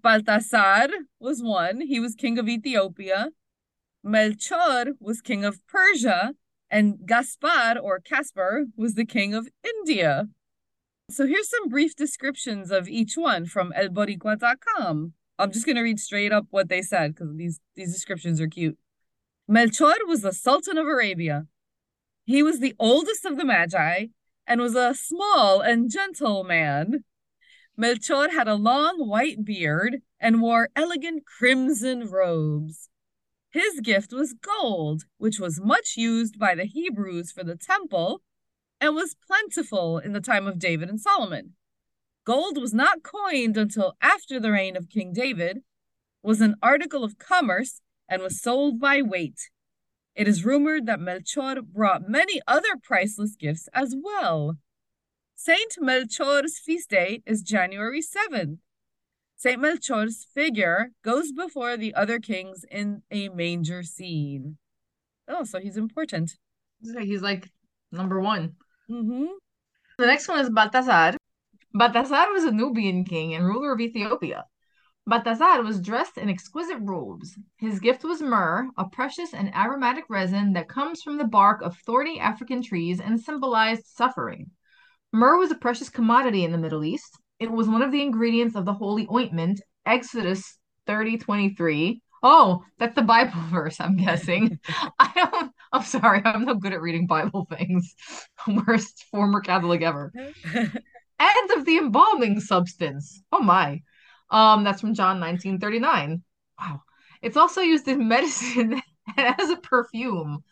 Baltasar 0.05 0.89
was 1.21 1.43
one, 1.43 1.81
he 1.81 2.01
was 2.01 2.15
king 2.15 2.39
of 2.39 2.49
Ethiopia. 2.49 3.29
Melchor 4.05 4.93
was 5.01 5.21
king 5.21 5.45
of 5.45 5.67
Persia, 5.67 6.35
and 6.71 7.07
Gaspar 7.07 7.79
or 7.81 8.01
Caspar 8.01 8.67
was 8.77 8.95
the 8.95 9.05
king 9.05 9.35
of 9.35 9.49
India. 9.65 10.29
So 11.11 11.27
here's 11.27 11.49
some 11.49 11.69
brief 11.69 11.97
descriptions 11.97 12.71
of 12.71 12.89
each 12.89 13.17
one 13.17 13.47
from 13.47 13.73
elboricua.com. 13.73 15.15
I'm 15.39 15.53
just 15.53 15.67
gonna 15.67 15.83
read 15.83 16.01
straight 16.01 16.33
up 16.33 16.47
what 16.51 16.69
they 16.69 16.83
said 16.83 17.15
because 17.15 17.35
these 17.37 17.61
these 17.77 17.93
descriptions 17.93 18.41
are 18.41 18.49
cute. 18.49 18.79
Melchor 19.49 19.95
was 20.07 20.23
the 20.23 20.33
Sultan 20.33 20.77
of 20.79 20.87
Arabia. 20.87 21.47
He 22.25 22.43
was 22.43 22.61
the 22.61 22.75
oldest 22.79 23.25
of 23.25 23.37
the 23.39 23.45
Magi 23.45 24.07
and 24.47 24.61
was 24.61 24.75
a 24.75 24.95
small 24.95 25.61
and 25.61 25.91
gentle 25.91 26.45
man. 26.45 27.05
Melchor 27.81 28.33
had 28.33 28.49
a 28.49 28.55
long 28.55 29.07
white 29.09 29.45
beard 29.45 29.99
and 30.19 30.43
wore 30.43 30.69
elegant 30.75 31.25
crimson 31.25 32.09
robes. 32.11 32.89
His 33.51 33.81
gift 33.81 34.13
was 34.13 34.35
gold, 34.35 35.05
which 35.17 35.39
was 35.39 35.61
much 35.61 35.97
used 35.97 36.39
by 36.39 36.55
the 36.55 36.65
Hebrews 36.65 37.31
for 37.31 37.45
the 37.45 37.57
temple 37.57 38.23
and 38.81 38.95
was 38.95 39.17
plentiful 39.27 39.99
in 39.99 40.13
the 40.13 40.21
time 40.21 40.47
of 40.47 40.59
David 40.59 40.89
and 40.89 41.01
Solomon. 41.01 41.55
Gold 42.29 42.59
was 42.59 42.75
not 42.75 43.03
coined 43.03 43.57
until 43.57 43.97
after 44.03 44.39
the 44.39 44.53
reign 44.53 44.77
of 44.77 44.91
King 44.91 45.15
David, 45.15 45.63
was 46.23 46.43
an 46.43 46.57
article 46.63 47.03
of 47.03 47.17
commerce, 47.17 47.81
and 48.07 48.21
was 48.21 48.43
sold 48.43 48.79
by 48.79 49.01
weight. 49.01 49.49
It 50.15 50.29
is 50.29 50.45
rumored 50.45 50.85
that 50.85 51.01
Melchor 51.01 51.63
brought 51.65 52.07
many 52.07 52.43
other 52.47 52.77
priceless 52.83 53.35
gifts 53.35 53.67
as 53.73 53.97
well. 53.99 54.59
Saint 55.37 55.77
Melchor's 55.81 56.59
feast 56.59 56.91
day 56.91 57.23
is 57.25 57.41
January 57.41 58.03
7th. 58.03 58.59
Saint 59.37 59.63
Melchor's 59.63 60.27
figure 60.35 60.91
goes 61.03 61.33
before 61.33 61.79
the 61.79 61.95
other 61.95 62.19
kings 62.19 62.63
in 62.71 63.05
a 63.11 63.31
manger 63.31 63.83
scene. 63.83 64.59
Oh, 65.27 65.45
so 65.45 65.61
he's 65.61 65.79
important. 65.79 66.37
He's 66.83 67.23
like 67.23 67.49
number 67.91 68.21
one. 68.21 68.57
Mm-hmm. 68.91 69.29
The 69.97 70.07
next 70.07 70.29
one 70.29 70.41
is 70.41 70.51
Baltasar. 70.51 71.17
Baltasar 71.75 72.33
was 72.33 72.45
a 72.45 72.51
Nubian 72.53 73.05
king 73.05 73.35
and 73.35 73.45
ruler 73.45 73.73
of 73.73 73.81
Ethiopia. 73.81 74.45
Balthazar 75.07 75.63
was 75.63 75.81
dressed 75.81 76.19
in 76.19 76.29
exquisite 76.29 76.79
robes. 76.81 77.39
His 77.57 77.81
gift 77.81 78.05
was 78.05 78.21
myrrh, 78.21 78.69
a 78.77 78.89
precious 78.89 79.33
and 79.33 79.55
aromatic 79.55 80.05
resin 80.09 80.53
that 80.53 80.69
comes 80.69 81.03
from 81.03 81.17
the 81.17 81.25
bark 81.25 81.63
of 81.63 81.77
thorny 81.79 82.21
African 82.21 82.63
trees 82.63 83.01
and 83.01 83.19
symbolized 83.19 83.87
suffering. 83.87 84.51
Myrrh 85.13 85.39
was 85.39 85.51
a 85.51 85.57
precious 85.57 85.89
commodity 85.89 86.45
in 86.45 86.53
the 86.53 86.59
Middle 86.59 86.85
East. 86.85 87.19
It 87.39 87.51
was 87.51 87.69
one 87.69 87.83
of 87.83 87.91
the 87.91 88.03
ingredients 88.03 88.55
of 88.55 88.67
the 88.67 88.75
holy 88.75 89.07
ointment, 89.11 89.63
Exodus 89.87 90.59
30 90.87 91.17
23. 91.17 92.03
Oh, 92.23 92.65
that's 92.79 92.95
the 92.95 93.03
Bible 93.03 93.41
verse, 93.51 93.81
I'm 93.81 93.97
guessing. 93.97 94.59
I 94.99 95.11
don't, 95.15 95.53
I'm 95.73 95.83
sorry, 95.83 96.21
I'm 96.25 96.45
no 96.45 96.55
good 96.55 96.73
at 96.73 96.83
reading 96.83 97.07
Bible 97.07 97.47
things. 97.49 97.95
Worst 98.67 99.07
former 99.11 99.41
Catholic 99.41 99.81
ever. 99.83 100.13
And 101.19 101.51
of 101.57 101.65
the 101.65 101.79
embalming 101.79 102.41
substance. 102.41 103.23
Oh 103.33 103.41
my. 103.41 103.83
Um, 104.31 104.65
that's 104.65 104.81
from 104.81 104.95
John 104.95 105.21
1939. 105.21 106.23
Wow. 106.61 106.83
It's 107.23 107.37
also 107.37 107.61
used 107.61 107.89
in 107.89 108.09
medicine 108.09 108.81
as 109.17 109.51
a 109.51 109.57
perfume. 109.57 110.45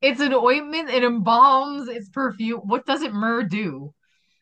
It's 0.00 0.20
an 0.20 0.32
ointment, 0.32 0.88
it 0.88 1.02
embalms, 1.02 1.88
it's 1.88 2.08
perfume. 2.08 2.60
What 2.64 2.86
does 2.86 3.02
it 3.02 3.12
myrrh 3.12 3.44
do? 3.44 3.92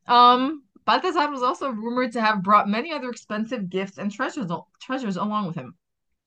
Um, 0.06 0.62
Balthazar 0.84 1.30
was 1.30 1.42
also 1.42 1.70
rumored 1.70 2.12
to 2.12 2.20
have 2.20 2.42
brought 2.42 2.68
many 2.68 2.92
other 2.92 3.10
expensive 3.10 3.68
gifts 3.68 3.98
and 3.98 4.10
treasures, 4.10 4.50
treasures 4.80 5.16
along 5.16 5.48
with 5.48 5.56
him. 5.56 5.74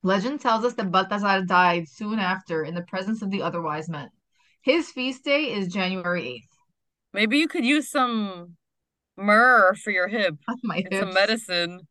Legend 0.03 0.41
tells 0.41 0.65
us 0.65 0.73
that 0.73 0.91
Balthazar 0.91 1.43
died 1.45 1.87
soon 1.87 2.19
after 2.19 2.63
in 2.63 2.75
the 2.75 2.83
presence 2.83 3.21
of 3.21 3.31
the 3.31 3.41
other 3.41 3.61
wise 3.61 3.87
men. 3.87 4.09
His 4.61 4.91
feast 4.91 5.23
day 5.23 5.51
is 5.51 5.73
January 5.73 6.23
8th. 6.23 6.57
Maybe 7.13 7.37
you 7.37 7.47
could 7.47 7.65
use 7.65 7.89
some 7.89 8.57
myrrh 9.17 9.75
for 9.75 9.91
your 9.91 10.07
hip. 10.07 10.35
My 10.63 10.77
it's 10.77 10.95
hips. 10.95 11.11
a 11.11 11.13
medicine. 11.13 11.87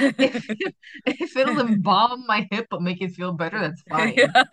if, 0.00 0.46
if, 1.06 1.36
it'll 1.36 1.60
embalm 1.60 2.24
my 2.26 2.46
hip 2.50 2.66
but 2.70 2.82
make 2.82 3.02
it 3.02 3.12
feel 3.12 3.32
better, 3.32 3.58
that's 3.60 3.82
fine. 3.88 4.14
Yeah. 4.16 4.44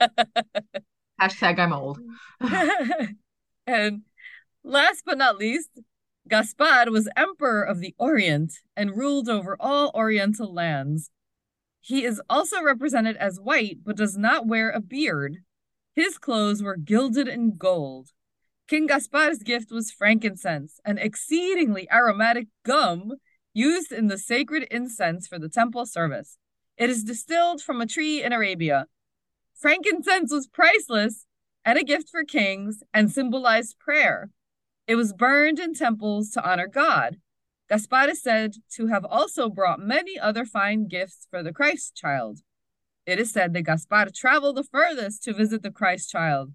Hashtag 1.22 1.60
I'm 1.60 1.74
old. 1.74 2.00
and 3.68 4.02
last 4.64 5.04
but 5.06 5.18
not 5.18 5.38
least, 5.38 5.70
Gaspar 6.28 6.90
was 6.90 7.10
emperor 7.18 7.64
of 7.64 7.80
the 7.80 7.94
Orient 7.98 8.54
and 8.76 8.96
ruled 8.96 9.30
over 9.30 9.58
all 9.60 9.92
Oriental 9.94 10.54
lands. 10.54 11.12
He 11.82 12.06
is 12.06 12.22
also 12.30 12.62
represented 12.62 13.18
as 13.18 13.40
white 13.40 13.80
but 13.86 13.98
does 13.98 14.18
not 14.18 14.48
wear 14.48 14.70
a 14.70 14.80
beard. 14.80 15.38
His 15.96 16.18
clothes 16.18 16.62
were 16.62 16.78
gilded 16.78 17.28
in 17.28 17.58
gold. 17.58 18.10
King 18.70 18.86
Gaspar's 18.86 19.40
gift 19.40 19.72
was 19.72 19.90
frankincense, 19.90 20.80
an 20.86 21.00
exceedingly 21.00 21.88
aromatic 21.92 22.50
gum 22.64 23.14
used 23.52 23.92
in 23.92 24.10
the 24.10 24.18
sacred 24.20 24.68
incense 24.70 25.28
for 25.28 25.40
the 25.40 25.50
temple 25.50 25.88
service. 25.88 26.38
It 26.78 26.88
is 26.88 27.04
distilled 27.04 27.64
from 27.64 27.82
a 27.82 27.88
tree 27.88 28.22
in 28.22 28.32
Arabia. 28.32 28.86
Frankincense 29.56 30.32
was 30.32 30.46
priceless 30.46 31.26
and 31.66 31.80
a 31.80 31.84
gift 31.84 32.10
for 32.12 32.24
kings 32.24 32.84
and 32.94 33.12
symbolized 33.12 33.80
prayer. 33.80 34.30
It 34.86 34.96
was 34.96 35.14
burned 35.14 35.58
in 35.58 35.74
temples 35.74 36.30
to 36.32 36.48
honor 36.48 36.68
God. 36.68 37.18
Gaspar 37.70 38.10
is 38.10 38.22
said 38.22 38.54
to 38.76 38.86
have 38.86 39.04
also 39.04 39.50
brought 39.50 39.80
many 39.80 40.20
other 40.20 40.46
fine 40.46 40.88
gifts 40.88 41.26
for 41.32 41.42
the 41.42 41.52
Christ 41.52 41.96
child. 41.96 42.42
It 43.08 43.20
is 43.20 43.32
said 43.32 43.54
that 43.54 43.64
Gaspar 43.64 44.10
traveled 44.14 44.58
the 44.58 44.64
furthest 44.64 45.24
to 45.24 45.34
visit 45.34 45.64
the 45.64 45.72
Christ 45.72 46.12
child. 46.12 46.54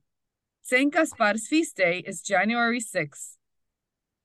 Saint 0.66 0.94
Gaspar's 0.94 1.46
feast 1.46 1.76
day 1.76 2.02
is 2.06 2.22
January 2.22 2.80
6th. 2.80 3.36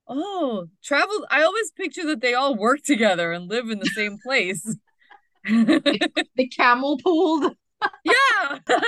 Oh, 0.07 0.67
travel. 0.81 1.27
I 1.29 1.43
always 1.43 1.69
picture 1.71 2.05
that 2.05 2.21
they 2.21 2.33
all 2.33 2.55
work 2.55 2.79
together 2.81 3.33
and 3.33 3.49
live 3.49 3.69
in 3.69 3.79
the 3.79 3.85
same 3.93 4.17
place. 4.25 4.63
the 5.43 6.49
camel 6.55 6.97
pulled. 7.03 7.57
Yeah. 8.05 8.59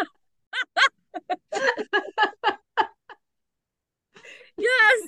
yes. 4.58 5.01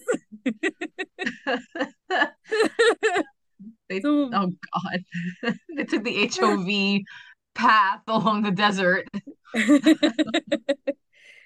they, 3.87 4.01
so, 4.01 4.29
oh 4.33 4.51
God. 4.73 4.99
they 5.77 5.85
took 5.85 6.03
the 6.03 6.29
HOV 6.29 7.03
path 7.55 8.01
along 8.07 8.41
the 8.41 8.51
desert. 8.51 9.07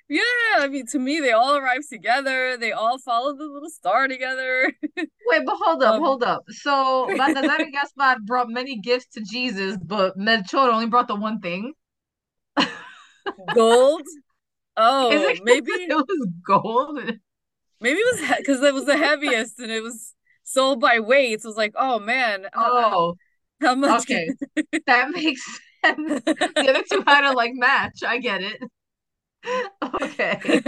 Yeah, 0.10 0.22
I 0.58 0.70
mean, 0.70 0.86
to 0.88 1.00
me, 1.00 1.20
they 1.20 1.32
all 1.32 1.58
arrived 1.58 1.90
together. 1.90 2.56
They 2.56 2.72
all 2.72 2.98
followed 2.98 3.38
the 3.40 3.46
little 3.46 3.70
star 3.70 4.08
together. 4.08 4.72
Wait, 4.98 5.46
but 5.46 5.58
hold 5.58 5.84
up, 5.84 5.96
um, 5.96 6.02
hold 6.02 6.24
up. 6.24 6.44
So 6.48 7.08
Balthazar 7.18 7.62
and 7.62 7.74
Gaspar 7.74 8.22
brought 8.24 8.50
many 8.50 8.80
gifts 8.80 9.08
to 9.16 9.22
Jesus, 9.22 9.78
but 9.84 10.18
Melchor 10.18 10.72
only 10.72 10.88
brought 10.88 11.10
the 11.10 11.16
one 11.16 11.42
thing. 11.42 11.74
gold. 13.54 14.04
Oh, 14.78 15.10
maybe 15.44 15.72
it 15.72 15.94
was 15.94 16.28
gold. 16.46 17.00
Maybe 17.82 18.00
it 18.00 18.16
was 18.20 18.38
because 18.38 18.62
it 18.62 18.74
was 18.74 18.86
the 18.86 18.98
heaviest, 18.98 19.60
and 19.60 19.72
it 19.72 19.84
was 19.84 20.14
sold 20.44 20.80
by 20.80 21.02
weight. 21.02 21.34
It 21.34 21.44
was 21.44 21.58
like, 21.58 21.74
oh 21.76 22.00
man, 22.00 22.46
oh, 22.56 23.16
how, 23.60 23.68
how 23.68 23.76
much? 23.76 24.04
Okay, 24.04 24.30
that 24.86 25.10
makes 25.10 25.42
sense. 25.84 26.24
The 26.24 26.66
other 26.70 26.84
two 26.90 27.04
had 27.06 27.30
to 27.30 27.34
like 27.34 27.52
match. 27.56 28.04
I 28.08 28.20
get 28.20 28.42
it 28.42 28.62
okay. 30.02 30.40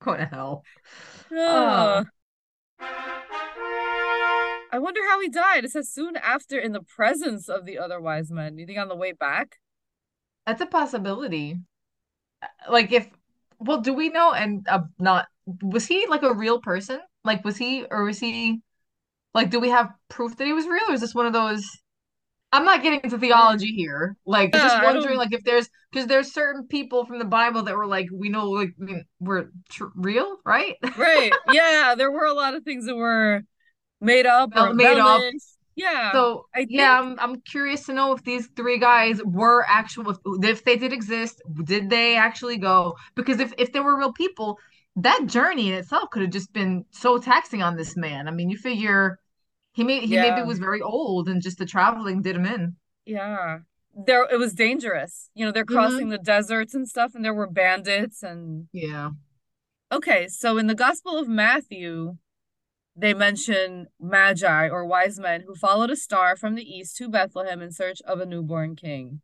Going 0.00 0.18
to 0.18 0.26
hell. 0.26 0.62
Uh, 1.36 2.04
I 2.80 4.78
wonder 4.78 5.00
how 5.08 5.20
he 5.20 5.28
died. 5.28 5.64
It 5.64 5.70
says 5.70 5.88
soon 5.88 6.16
after 6.16 6.58
in 6.58 6.72
the 6.72 6.82
presence 6.82 7.48
of 7.48 7.64
the 7.64 7.78
other 7.78 8.00
wise 8.00 8.30
men. 8.30 8.58
You 8.58 8.66
think 8.66 8.78
on 8.78 8.88
the 8.88 8.96
way 8.96 9.12
back? 9.12 9.58
That's 10.46 10.60
a 10.60 10.66
possibility. 10.66 11.58
Like 12.68 12.92
if 12.92 13.08
well, 13.58 13.80
do 13.80 13.94
we 13.94 14.10
know 14.10 14.32
and 14.32 14.66
uh, 14.68 14.80
not 14.98 15.26
was 15.62 15.86
he 15.86 16.06
like 16.08 16.22
a 16.22 16.34
real 16.34 16.60
person? 16.60 17.00
Like 17.24 17.44
was 17.44 17.56
he 17.56 17.86
or 17.90 18.04
was 18.04 18.18
he 18.18 18.60
like 19.32 19.50
do 19.50 19.60
we 19.60 19.70
have 19.70 19.92
proof 20.08 20.36
that 20.36 20.46
he 20.46 20.52
was 20.52 20.66
real 20.66 20.84
or 20.88 20.94
is 20.94 21.00
this 21.00 21.14
one 21.14 21.26
of 21.26 21.32
those 21.32 21.64
I'm 22.54 22.64
not 22.64 22.84
getting 22.84 23.00
into 23.02 23.18
theology 23.18 23.74
here. 23.74 24.16
Like, 24.24 24.54
yeah, 24.54 24.60
just 24.60 24.84
wondering, 24.84 25.18
like, 25.18 25.32
if 25.32 25.42
there's 25.42 25.68
because 25.90 26.06
there's 26.06 26.32
certain 26.32 26.68
people 26.68 27.04
from 27.04 27.18
the 27.18 27.24
Bible 27.24 27.62
that 27.64 27.76
were 27.76 27.86
like, 27.86 28.06
we 28.12 28.28
know, 28.28 28.48
like, 28.48 28.74
were 29.18 29.50
tr- 29.68 29.86
real, 29.96 30.36
right? 30.46 30.76
right. 30.96 31.32
Yeah, 31.52 31.96
there 31.98 32.12
were 32.12 32.26
a 32.26 32.32
lot 32.32 32.54
of 32.54 32.62
things 32.62 32.86
that 32.86 32.94
were 32.94 33.42
made 34.00 34.24
up 34.24 34.52
or 34.54 34.72
made 34.72 34.98
up. 34.98 35.20
Yeah. 35.74 36.12
So 36.12 36.46
think... 36.54 36.68
yeah, 36.70 36.96
I'm 36.96 37.18
I'm 37.18 37.40
curious 37.40 37.86
to 37.86 37.92
know 37.92 38.12
if 38.12 38.22
these 38.22 38.46
three 38.54 38.78
guys 38.78 39.20
were 39.24 39.66
actual, 39.68 40.16
if 40.44 40.64
they 40.64 40.76
did 40.76 40.92
exist, 40.92 41.42
did 41.64 41.90
they 41.90 42.16
actually 42.16 42.58
go? 42.58 42.94
Because 43.16 43.40
if 43.40 43.52
if 43.58 43.72
they 43.72 43.80
were 43.80 43.98
real 43.98 44.12
people, 44.12 44.60
that 44.94 45.26
journey 45.26 45.70
in 45.70 45.74
itself 45.74 46.10
could 46.10 46.22
have 46.22 46.30
just 46.30 46.52
been 46.52 46.84
so 46.92 47.18
taxing 47.18 47.64
on 47.64 47.76
this 47.76 47.96
man. 47.96 48.28
I 48.28 48.30
mean, 48.30 48.48
you 48.48 48.56
figure 48.56 49.18
he 49.74 49.84
may 49.84 50.00
he 50.00 50.14
yeah. 50.14 50.34
maybe 50.34 50.46
was 50.46 50.58
very 50.58 50.80
old 50.80 51.28
and 51.28 51.42
just 51.42 51.58
the 51.58 51.66
traveling 51.66 52.22
did 52.22 52.36
him 52.36 52.46
in. 52.46 52.76
Yeah. 53.04 53.58
There 53.94 54.26
it 54.30 54.38
was 54.38 54.54
dangerous. 54.54 55.30
You 55.34 55.44
know, 55.44 55.52
they're 55.52 55.64
mm-hmm. 55.64 55.74
crossing 55.74 56.00
mm-hmm. 56.02 56.10
the 56.10 56.18
deserts 56.18 56.74
and 56.74 56.88
stuff 56.88 57.14
and 57.14 57.24
there 57.24 57.34
were 57.34 57.48
bandits 57.48 58.22
and 58.22 58.68
Yeah. 58.72 59.10
Okay, 59.92 60.26
so 60.28 60.58
in 60.58 60.66
the 60.66 60.74
Gospel 60.74 61.18
of 61.18 61.28
Matthew, 61.28 62.16
they 62.96 63.14
mention 63.14 63.86
magi 64.00 64.68
or 64.68 64.84
wise 64.84 65.18
men 65.18 65.42
who 65.46 65.54
followed 65.54 65.90
a 65.90 65.96
star 65.96 66.36
from 66.36 66.54
the 66.54 66.62
east 66.64 66.96
to 66.96 67.08
Bethlehem 67.08 67.60
in 67.60 67.70
search 67.70 68.00
of 68.02 68.20
a 68.20 68.26
newborn 68.26 68.76
king. 68.76 69.20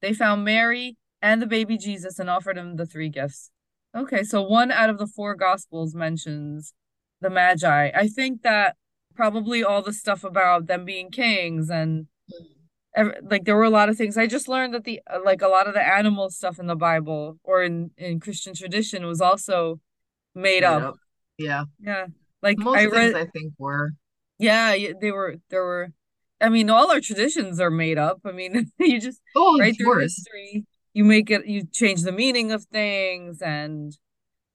They 0.00 0.12
found 0.12 0.44
Mary 0.44 0.96
and 1.20 1.40
the 1.40 1.46
baby 1.46 1.78
Jesus 1.78 2.18
and 2.18 2.28
offered 2.28 2.58
him 2.58 2.76
the 2.76 2.86
three 2.86 3.08
gifts. 3.08 3.50
Okay, 3.96 4.22
so 4.22 4.42
one 4.42 4.70
out 4.70 4.90
of 4.90 4.98
the 4.98 5.06
four 5.06 5.34
gospels 5.34 5.94
mentions 5.94 6.72
the 7.20 7.30
magi. 7.30 7.90
I 7.94 8.08
think 8.08 8.42
that 8.42 8.76
probably 9.14 9.62
all 9.62 9.82
the 9.82 9.92
stuff 9.92 10.24
about 10.24 10.66
them 10.66 10.84
being 10.84 11.10
kings 11.10 11.70
and 11.70 12.06
mm. 12.96 13.12
like 13.30 13.44
there 13.44 13.56
were 13.56 13.64
a 13.64 13.70
lot 13.70 13.88
of 13.88 13.96
things. 13.96 14.16
I 14.16 14.26
just 14.26 14.48
learned 14.48 14.74
that 14.74 14.84
the 14.84 15.00
like 15.24 15.42
a 15.42 15.48
lot 15.48 15.66
of 15.66 15.74
the 15.74 15.86
animal 15.86 16.30
stuff 16.30 16.58
in 16.58 16.66
the 16.66 16.76
bible 16.76 17.38
or 17.44 17.62
in 17.62 17.90
in 17.96 18.20
christian 18.20 18.54
tradition 18.54 19.06
was 19.06 19.20
also 19.20 19.80
made, 20.34 20.42
made 20.42 20.64
up. 20.64 20.82
up. 20.82 20.94
yeah. 21.38 21.64
Yeah. 21.80 22.06
Like 22.42 22.58
most 22.58 22.78
i 22.78 22.86
read 22.86 23.14
i 23.14 23.26
think 23.26 23.52
were. 23.58 23.92
Yeah 24.38 24.76
they 25.00 25.12
were 25.12 25.36
there 25.50 25.64
were 25.64 25.92
i 26.40 26.48
mean 26.48 26.70
all 26.70 26.90
our 26.90 27.00
traditions 27.00 27.60
are 27.60 27.70
made 27.70 27.98
up. 27.98 28.20
I 28.24 28.32
mean 28.32 28.70
you 28.78 29.00
just 29.00 29.20
oh, 29.36 29.58
right 29.58 29.76
through 29.76 30.00
history 30.00 30.66
you 30.92 31.04
make 31.04 31.30
it 31.30 31.46
you 31.46 31.66
change 31.72 32.02
the 32.02 32.12
meaning 32.12 32.52
of 32.52 32.64
things 32.64 33.40
and 33.40 33.96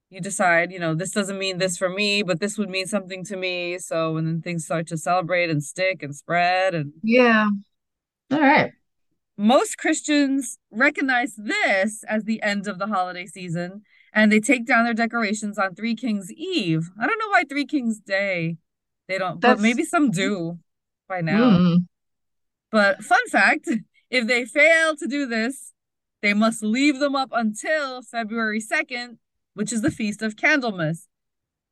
you 0.09 0.21
decide, 0.21 0.71
you 0.71 0.79
know, 0.79 0.95
this 0.95 1.11
doesn't 1.11 1.37
mean 1.37 1.57
this 1.57 1.77
for 1.77 1.89
me, 1.89 2.23
but 2.23 2.39
this 2.39 2.57
would 2.57 2.69
mean 2.69 2.87
something 2.87 3.23
to 3.25 3.35
me. 3.35 3.77
So 3.79 4.17
and 4.17 4.27
then 4.27 4.41
things 4.41 4.65
start 4.65 4.87
to 4.87 4.97
celebrate 4.97 5.49
and 5.49 5.63
stick 5.63 6.01
and 6.03 6.15
spread 6.15 6.73
and 6.73 6.93
yeah. 7.03 7.49
All 8.31 8.39
right. 8.39 8.71
Most 9.37 9.77
Christians 9.77 10.57
recognize 10.71 11.35
this 11.35 12.03
as 12.07 12.23
the 12.23 12.41
end 12.41 12.67
of 12.67 12.79
the 12.79 12.87
holiday 12.87 13.25
season 13.25 13.83
and 14.13 14.31
they 14.31 14.39
take 14.39 14.65
down 14.65 14.85
their 14.85 14.93
decorations 14.93 15.59
on 15.59 15.75
Three 15.75 15.95
Kings 15.95 16.31
Eve. 16.31 16.89
I 16.99 17.05
don't 17.05 17.19
know 17.19 17.29
why 17.29 17.43
Three 17.43 17.65
Kings 17.65 17.99
Day 17.99 18.57
they 19.07 19.17
don't, 19.17 19.39
That's... 19.39 19.55
but 19.55 19.61
maybe 19.61 19.83
some 19.83 20.11
do. 20.11 20.59
by 21.07 21.21
now. 21.21 21.51
Mm. 21.51 21.77
But 22.71 23.03
fun 23.03 23.25
fact 23.29 23.69
if 24.09 24.27
they 24.27 24.45
fail 24.45 24.95
to 24.95 25.07
do 25.07 25.25
this, 25.25 25.73
they 26.21 26.33
must 26.33 26.63
leave 26.63 26.99
them 26.99 27.15
up 27.15 27.29
until 27.31 28.01
February 28.01 28.61
2nd, 28.61 29.17
which 29.57 29.73
is 29.73 29.81
the 29.81 29.89
Feast 29.89 30.21
of 30.21 30.35
Candlemas. 30.35 31.07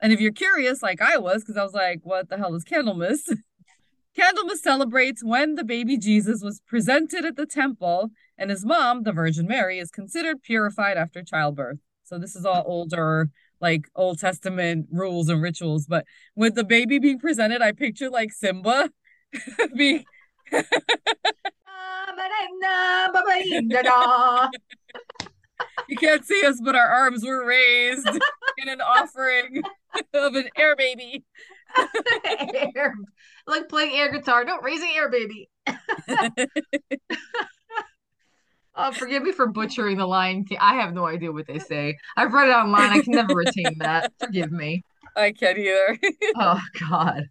And 0.01 0.11
if 0.11 0.19
you're 0.19 0.31
curious, 0.31 0.81
like 0.81 1.01
I 1.01 1.17
was, 1.17 1.43
because 1.43 1.55
I 1.55 1.63
was 1.63 1.73
like, 1.73 1.99
what 2.03 2.29
the 2.29 2.37
hell 2.37 2.55
is 2.55 2.63
Candlemas? 2.63 3.21
Candlemas 4.17 4.61
celebrates 4.61 5.23
when 5.23 5.53
the 5.53 5.63
baby 5.63 5.95
Jesus 5.95 6.41
was 6.41 6.61
presented 6.67 7.25
at 7.25 7.35
the 7.35 7.45
temple 7.45 8.09
and 8.39 8.49
his 8.49 8.65
mom, 8.65 9.03
the 9.03 9.11
Virgin 9.11 9.45
Mary, 9.45 9.77
is 9.77 9.91
considered 9.91 10.41
purified 10.41 10.97
after 10.97 11.21
childbirth. 11.21 11.77
So 12.03 12.17
this 12.17 12.35
is 12.35 12.43
all 12.43 12.63
older, 12.65 13.29
like 13.61 13.85
Old 13.95 14.19
Testament 14.19 14.87
rules 14.91 15.29
and 15.29 15.41
rituals. 15.41 15.85
But 15.85 16.05
with 16.35 16.55
the 16.55 16.63
baby 16.63 16.97
being 16.97 17.19
presented, 17.19 17.61
I 17.61 17.71
picture 17.71 18.09
like 18.09 18.33
Simba 18.33 18.89
being. 19.75 20.05
Ah, 21.67 22.13
you 25.87 25.97
can't 25.97 26.25
see 26.25 26.45
us, 26.45 26.59
but 26.63 26.75
our 26.75 26.87
arms 26.87 27.23
were 27.23 27.45
raised 27.45 28.07
in 28.57 28.69
an 28.69 28.81
offering 28.81 29.61
of 30.13 30.35
an 30.35 30.49
air 30.57 30.75
baby. 30.75 31.23
air, 32.75 32.95
like 33.47 33.69
playing 33.69 33.95
air 33.95 34.11
guitar. 34.11 34.43
No, 34.43 34.59
raising 34.61 34.91
air 34.95 35.09
baby. 35.09 35.49
oh, 38.75 38.91
forgive 38.93 39.23
me 39.23 39.31
for 39.31 39.47
butchering 39.47 39.97
the 39.97 40.05
line. 40.07 40.45
I 40.59 40.75
have 40.75 40.93
no 40.93 41.05
idea 41.05 41.31
what 41.31 41.47
they 41.47 41.59
say. 41.59 41.97
I've 42.17 42.33
read 42.33 42.49
it 42.49 42.53
online. 42.53 42.91
I 42.91 43.01
can 43.01 43.13
never 43.13 43.35
retain 43.35 43.77
that. 43.79 44.13
Forgive 44.19 44.51
me. 44.51 44.83
I 45.15 45.31
can't 45.31 45.57
either. 45.57 45.97
oh 46.35 46.59
God. 46.79 47.29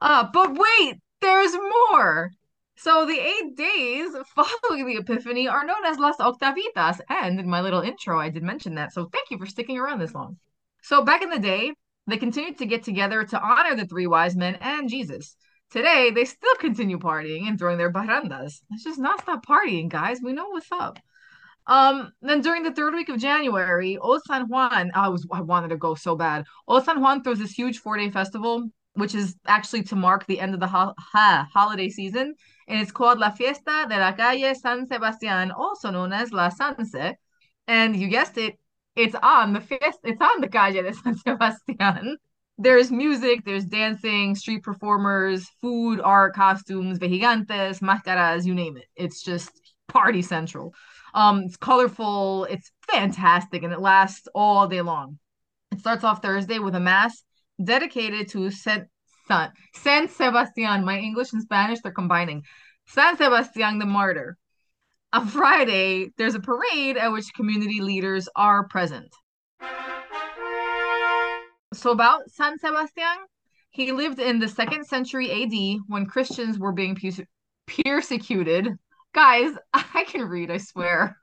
Uh, 0.00 0.26
but 0.32 0.56
wait, 0.56 0.96
there's 1.20 1.54
more. 1.54 2.30
So 2.76 3.06
the 3.06 3.18
eight 3.18 3.56
days 3.56 4.10
following 4.34 4.86
the 4.86 4.98
Epiphany 4.98 5.48
are 5.48 5.64
known 5.64 5.84
as 5.86 5.98
Las 5.98 6.16
Octavitas. 6.18 7.00
And 7.08 7.40
in 7.40 7.48
my 7.48 7.60
little 7.60 7.80
intro, 7.80 8.20
I 8.20 8.28
did 8.28 8.42
mention 8.42 8.74
that. 8.74 8.92
So 8.92 9.08
thank 9.12 9.30
you 9.30 9.38
for 9.38 9.46
sticking 9.46 9.78
around 9.78 9.98
this 10.00 10.14
long. 10.14 10.36
So 10.82 11.02
back 11.02 11.22
in 11.22 11.30
the 11.30 11.38
day, 11.38 11.72
they 12.06 12.18
continued 12.18 12.58
to 12.58 12.66
get 12.66 12.84
together 12.84 13.24
to 13.24 13.40
honor 13.40 13.74
the 13.74 13.86
three 13.86 14.06
wise 14.06 14.36
men 14.36 14.56
and 14.60 14.88
Jesus. 14.88 15.36
Today, 15.70 16.12
they 16.14 16.24
still 16.24 16.54
continue 16.56 16.98
partying 16.98 17.48
and 17.48 17.58
throwing 17.58 17.78
their 17.78 17.92
parrandas. 17.92 18.60
Let's 18.70 18.84
just 18.84 19.00
not 19.00 19.20
stop 19.22 19.44
partying, 19.44 19.88
guys. 19.88 20.20
We 20.22 20.32
know 20.32 20.48
what's 20.50 20.70
up. 20.70 21.00
Um, 21.66 22.12
then 22.22 22.42
during 22.42 22.62
the 22.62 22.72
third 22.72 22.94
week 22.94 23.08
of 23.08 23.18
January, 23.18 23.96
Old 23.96 24.22
San 24.24 24.48
Juan, 24.48 24.92
I 24.94 25.08
was 25.08 25.26
I 25.32 25.40
wanted 25.40 25.70
to 25.70 25.76
go 25.76 25.96
so 25.96 26.14
bad. 26.14 26.44
Old 26.68 26.84
San 26.84 27.00
Juan 27.00 27.24
throws 27.24 27.40
this 27.40 27.50
huge 27.50 27.78
four-day 27.78 28.10
festival, 28.10 28.68
which 28.96 29.14
is 29.14 29.36
actually 29.46 29.82
to 29.84 29.96
mark 29.96 30.26
the 30.26 30.40
end 30.40 30.54
of 30.54 30.60
the 30.60 30.66
ho- 30.66 30.94
ha, 30.98 31.48
holiday 31.52 31.88
season 31.88 32.34
and 32.68 32.80
it's 32.80 32.92
called 32.92 33.18
La 33.18 33.30
Fiesta 33.30 33.86
de 33.88 33.96
la 33.98 34.12
Calle 34.12 34.54
San 34.54 34.86
Sebastián, 34.86 35.52
also 35.56 35.90
known 35.90 36.12
as 36.12 36.32
La 36.32 36.48
Sanse. 36.50 37.14
And 37.68 37.96
you 37.96 38.08
guessed 38.08 38.38
it, 38.38 38.58
it's 38.96 39.14
on 39.22 39.52
the 39.52 39.60
fiesta, 39.60 40.00
it's 40.04 40.20
on 40.20 40.40
the 40.40 40.48
Calle 40.48 40.82
de 40.82 40.92
San 40.92 41.14
Sebastián. 41.26 42.16
There's 42.58 42.90
music, 42.90 43.44
there's 43.44 43.66
dancing, 43.66 44.34
street 44.34 44.62
performers, 44.62 45.46
food, 45.60 46.00
art, 46.00 46.34
costumes, 46.34 46.98
vejigantes, 46.98 47.80
máscaras, 47.80 48.46
you 48.46 48.54
name 48.54 48.78
it. 48.78 48.86
It's 48.96 49.22
just 49.22 49.50
party 49.88 50.22
central. 50.22 50.74
Um, 51.12 51.42
it's 51.42 51.56
colorful, 51.56 52.46
it's 52.46 52.72
fantastic, 52.90 53.62
and 53.62 53.72
it 53.72 53.80
lasts 53.80 54.26
all 54.34 54.66
day 54.66 54.80
long. 54.80 55.18
It 55.70 55.80
starts 55.80 56.02
off 56.02 56.22
Thursday 56.22 56.58
with 56.58 56.74
a 56.74 56.80
mass 56.80 57.22
dedicated 57.62 58.28
to 58.30 58.50
San, 58.50 58.88
San 59.74 60.08
Sebastian. 60.08 60.84
My 60.84 60.98
English 60.98 61.32
and 61.32 61.42
Spanish, 61.42 61.80
they're 61.80 61.92
combining. 61.92 62.42
San 62.86 63.16
Sebastian 63.16 63.78
the 63.78 63.86
Martyr. 63.86 64.36
On 65.12 65.26
Friday, 65.26 66.10
there's 66.18 66.34
a 66.34 66.40
parade 66.40 66.96
at 66.96 67.12
which 67.12 67.32
community 67.34 67.80
leaders 67.80 68.28
are 68.36 68.68
present. 68.68 69.14
So, 71.72 71.90
about 71.90 72.30
San 72.30 72.58
Sebastian, 72.58 73.26
he 73.70 73.92
lived 73.92 74.18
in 74.18 74.38
the 74.38 74.48
second 74.48 74.86
century 74.86 75.30
AD 75.30 75.80
when 75.88 76.06
Christians 76.06 76.58
were 76.58 76.72
being 76.72 76.98
persecuted. 77.66 78.68
Guys, 79.14 79.52
I 79.72 80.04
can 80.04 80.22
read, 80.22 80.50
I 80.50 80.58
swear. 80.58 81.16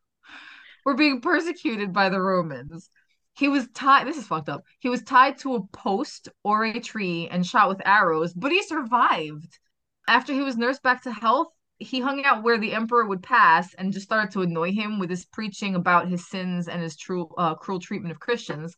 We're 0.85 0.95
being 0.95 1.21
persecuted 1.21 1.93
by 1.93 2.09
the 2.09 2.21
Romans. 2.21 2.89
He 3.35 3.47
was 3.47 3.67
tied. 3.73 4.05
This 4.05 4.17
is 4.17 4.27
fucked 4.27 4.49
up. 4.49 4.63
He 4.79 4.89
was 4.89 5.01
tied 5.03 5.39
to 5.39 5.55
a 5.55 5.65
post 5.67 6.29
or 6.43 6.65
a 6.65 6.79
tree 6.79 7.27
and 7.29 7.45
shot 7.45 7.69
with 7.69 7.81
arrows, 7.85 8.33
but 8.33 8.51
he 8.51 8.61
survived. 8.61 9.59
After 10.07 10.33
he 10.33 10.41
was 10.41 10.57
nursed 10.57 10.83
back 10.83 11.03
to 11.03 11.11
health, 11.11 11.47
he 11.77 11.99
hung 11.99 12.23
out 12.23 12.43
where 12.43 12.57
the 12.57 12.73
emperor 12.73 13.05
would 13.05 13.23
pass 13.23 13.73
and 13.73 13.91
just 13.91 14.05
started 14.05 14.31
to 14.31 14.41
annoy 14.41 14.71
him 14.71 14.99
with 14.99 15.09
his 15.09 15.25
preaching 15.25 15.75
about 15.75 16.07
his 16.07 16.27
sins 16.29 16.67
and 16.67 16.81
his 16.81 16.95
true 16.95 17.27
uh, 17.37 17.55
cruel 17.55 17.79
treatment 17.79 18.11
of 18.11 18.19
Christians. 18.19 18.75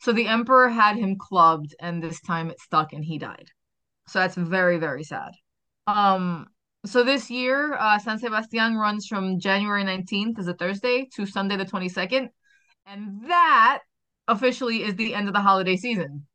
So 0.00 0.12
the 0.12 0.26
emperor 0.26 0.68
had 0.68 0.96
him 0.96 1.16
clubbed, 1.18 1.74
and 1.80 2.02
this 2.02 2.20
time 2.20 2.50
it 2.50 2.60
stuck, 2.60 2.92
and 2.92 3.04
he 3.04 3.18
died. 3.18 3.48
So 4.06 4.20
that's 4.20 4.36
very 4.36 4.78
very 4.78 5.04
sad. 5.04 5.32
Um, 5.86 6.46
so 6.86 7.02
this 7.02 7.30
year, 7.30 7.74
uh, 7.74 7.98
San 7.98 8.18
Sebastian 8.18 8.76
runs 8.76 9.06
from 9.06 9.40
January 9.40 9.82
19th, 9.84 10.38
as 10.38 10.46
a 10.46 10.54
Thursday, 10.54 11.08
to 11.16 11.26
Sunday 11.26 11.56
the 11.56 11.64
22nd, 11.64 12.28
and 12.86 13.28
that 13.28 13.80
officially 14.28 14.84
is 14.84 14.94
the 14.94 15.14
end 15.14 15.26
of 15.26 15.34
the 15.34 15.40
holiday 15.40 15.76
season. 15.76 16.26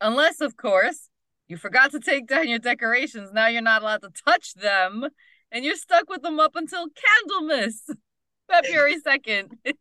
Unless, 0.00 0.40
of 0.40 0.56
course, 0.56 1.08
you 1.48 1.56
forgot 1.56 1.90
to 1.92 2.00
take 2.00 2.28
down 2.28 2.48
your 2.48 2.58
decorations. 2.58 3.32
Now 3.32 3.48
you're 3.48 3.62
not 3.62 3.82
allowed 3.82 4.02
to 4.02 4.10
touch 4.24 4.54
them, 4.54 5.08
and 5.50 5.64
you're 5.64 5.76
stuck 5.76 6.08
with 6.08 6.22
them 6.22 6.38
up 6.38 6.54
until 6.54 6.86
Candlemas, 6.86 7.80
February 8.50 8.96
2nd. 9.00 9.52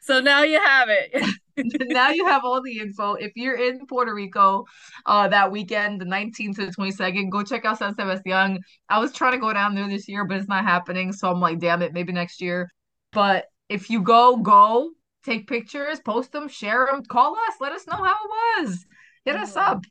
so 0.00 0.20
now 0.20 0.42
you 0.42 0.58
have 0.60 0.88
it. 0.88 1.36
now 1.90 2.10
you 2.10 2.26
have 2.26 2.42
all 2.44 2.62
the 2.62 2.78
info. 2.78 3.14
If 3.14 3.32
you're 3.36 3.56
in 3.56 3.86
Puerto 3.86 4.14
Rico 4.14 4.64
uh, 5.04 5.28
that 5.28 5.52
weekend, 5.52 6.00
the 6.00 6.06
19th 6.06 6.56
to 6.56 6.66
the 6.66 6.72
22nd, 6.72 7.30
go 7.30 7.42
check 7.42 7.64
out 7.66 7.78
San 7.78 7.94
Sebastian. 7.94 8.60
I 8.88 8.98
was 8.98 9.12
trying 9.12 9.32
to 9.32 9.38
go 9.38 9.52
down 9.52 9.74
there 9.74 9.88
this 9.88 10.08
year, 10.08 10.24
but 10.24 10.38
it's 10.38 10.48
not 10.48 10.64
happening. 10.64 11.12
So 11.12 11.30
I'm 11.30 11.40
like, 11.40 11.58
damn 11.58 11.82
it, 11.82 11.92
maybe 11.92 12.12
next 12.12 12.40
year. 12.40 12.70
But 13.12 13.44
if 13.68 13.90
you 13.90 14.02
go, 14.02 14.36
go 14.36 14.90
take 15.24 15.46
pictures, 15.46 16.00
post 16.00 16.32
them, 16.32 16.48
share 16.48 16.86
them, 16.86 17.04
call 17.04 17.34
us, 17.34 17.54
let 17.60 17.72
us 17.72 17.86
know 17.86 17.96
how 17.96 18.14
it 18.14 18.64
was. 18.64 18.86
Hit 19.24 19.36
us 19.36 19.56
up. 19.56 19.84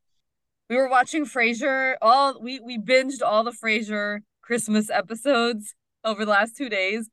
We 0.70 0.76
were 0.76 0.90
watching 0.90 1.26
Frasier. 1.26 1.96
All 2.02 2.42
we 2.42 2.60
we 2.60 2.78
binged 2.78 3.22
all 3.26 3.44
the 3.44 3.52
Frasier 3.52 4.20
Christmas 4.42 4.90
episodes 4.90 5.74
over 6.04 6.26
the 6.26 6.32
last 6.32 6.56
two 6.58 6.70
days. 6.70 7.10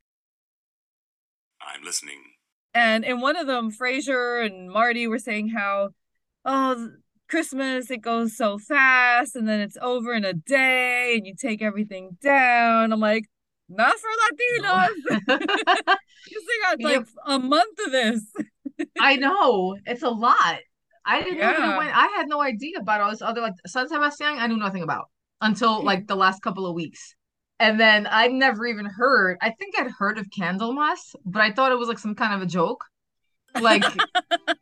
I'm 1.60 1.82
listening. 1.82 2.22
And 2.74 3.04
in 3.04 3.20
one 3.20 3.36
of 3.36 3.46
them, 3.46 3.72
Frasier 3.72 4.44
and 4.44 4.70
Marty 4.70 5.06
were 5.06 5.18
saying 5.18 5.48
how, 5.48 5.90
oh, 6.44 6.90
Christmas 7.28 7.90
it 7.90 8.02
goes 8.02 8.36
so 8.36 8.58
fast, 8.58 9.34
and 9.34 9.48
then 9.48 9.60
it's 9.60 9.78
over 9.80 10.12
in 10.12 10.24
a 10.24 10.34
day, 10.34 11.16
and 11.16 11.26
you 11.26 11.34
take 11.34 11.62
everything 11.62 12.18
down. 12.22 12.92
I'm 12.92 13.00
like, 13.00 13.24
not 13.68 13.94
for 13.98 14.08
Latinos. 14.08 14.88
you 16.30 16.40
still 16.40 16.62
got 16.62 16.80
like 16.80 16.92
yep. 16.94 17.08
a 17.26 17.38
month 17.38 17.78
of 17.84 17.92
this. 17.92 18.22
I 19.00 19.16
know 19.16 19.76
it's 19.86 20.02
a 20.02 20.10
lot. 20.10 20.58
I 21.04 21.22
didn't 21.22 21.38
yeah. 21.38 21.52
know 21.52 21.78
when 21.78 21.88
I 21.88 22.08
had 22.16 22.28
no 22.28 22.40
idea 22.42 22.78
about 22.78 23.00
all 23.00 23.10
this 23.10 23.22
other 23.22 23.40
like 23.40 23.54
San 23.66 23.88
Sebastian. 23.88 24.38
I 24.38 24.46
knew 24.46 24.56
nothing 24.56 24.82
about 24.82 25.06
until 25.40 25.82
like 25.82 26.06
the 26.06 26.16
last 26.16 26.42
couple 26.42 26.66
of 26.66 26.74
weeks, 26.74 27.14
and 27.60 27.78
then 27.78 28.08
I 28.10 28.26
never 28.28 28.66
even 28.66 28.86
heard. 28.86 29.38
I 29.40 29.50
think 29.50 29.78
I'd 29.78 29.90
heard 29.90 30.18
of 30.18 30.26
Candlemas, 30.36 31.14
but 31.24 31.42
I 31.42 31.52
thought 31.52 31.72
it 31.72 31.78
was 31.78 31.88
like 31.88 31.98
some 31.98 32.14
kind 32.14 32.34
of 32.34 32.42
a 32.42 32.46
joke, 32.46 32.84
like 33.60 33.84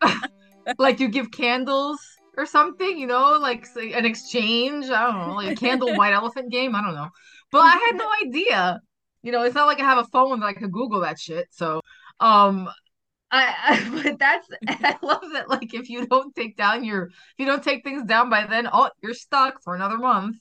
like 0.78 1.00
you 1.00 1.08
give 1.08 1.30
candles 1.30 1.98
or 2.36 2.46
something, 2.46 2.98
you 2.98 3.06
know, 3.06 3.38
like 3.40 3.66
an 3.76 4.04
exchange. 4.04 4.90
I 4.90 5.06
don't 5.06 5.28
know, 5.28 5.34
like 5.34 5.52
a 5.52 5.56
candle 5.56 5.94
white 5.96 6.12
elephant 6.12 6.52
game. 6.52 6.74
I 6.74 6.82
don't 6.82 6.94
know, 6.94 7.08
but 7.50 7.60
I 7.60 7.76
had 7.86 7.96
no 7.96 8.08
idea 8.22 8.80
you 9.24 9.32
know, 9.32 9.42
it's 9.42 9.54
not 9.54 9.66
like 9.66 9.80
I 9.80 9.84
have 9.84 9.98
a 9.98 10.04
phone 10.04 10.40
that 10.40 10.46
I 10.46 10.52
could 10.52 10.70
Google 10.70 11.00
that 11.00 11.18
shit. 11.18 11.48
So, 11.50 11.80
um, 12.20 12.68
I, 13.30 13.54
I 13.64 14.02
but 14.02 14.18
that's 14.18 14.48
I 14.68 14.96
love 15.02 15.22
that. 15.32 15.48
Like, 15.48 15.72
if 15.72 15.88
you 15.88 16.06
don't 16.06 16.34
take 16.36 16.56
down 16.56 16.84
your, 16.84 17.06
if 17.06 17.34
you 17.38 17.46
don't 17.46 17.64
take 17.64 17.82
things 17.82 18.04
down 18.04 18.28
by 18.28 18.46
then, 18.46 18.68
oh, 18.70 18.90
you're 19.02 19.14
stuck 19.14 19.62
for 19.64 19.74
another 19.74 19.96
month. 19.96 20.36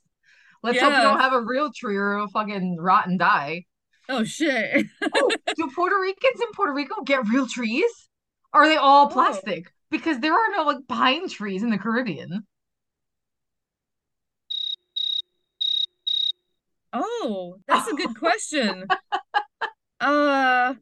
Let's 0.62 0.76
yeah. 0.76 0.90
hope 0.90 0.98
you 0.98 1.02
don't 1.02 1.20
have 1.20 1.34
a 1.34 1.42
real 1.42 1.72
tree 1.74 1.96
or 1.96 2.18
a 2.18 2.28
fucking 2.28 2.78
rot 2.80 3.08
and 3.08 3.18
die. 3.18 3.64
Oh 4.10 4.26
shit! 4.26 4.86
oh, 5.16 5.32
do 5.56 5.72
Puerto 5.74 5.96
Ricans 6.00 6.42
in 6.42 6.52
Puerto 6.54 6.74
Rico 6.74 7.02
get 7.04 7.28
real 7.30 7.48
trees? 7.48 8.10
Are 8.52 8.68
they 8.68 8.76
all 8.76 9.06
oh. 9.06 9.10
plastic? 9.10 9.66
Oh. 9.68 9.72
Because 9.92 10.20
there 10.20 10.34
are 10.34 10.52
no 10.52 10.64
like 10.64 10.88
pine 10.90 11.30
trees 11.30 11.64
in 11.64 11.70
the 11.70 11.78
Caribbean. 11.78 12.46
Oh, 16.94 17.58
that's 17.68 17.88
a 17.88 17.96
good 17.96 18.18
question. 18.18 18.86
uh 20.00 20.74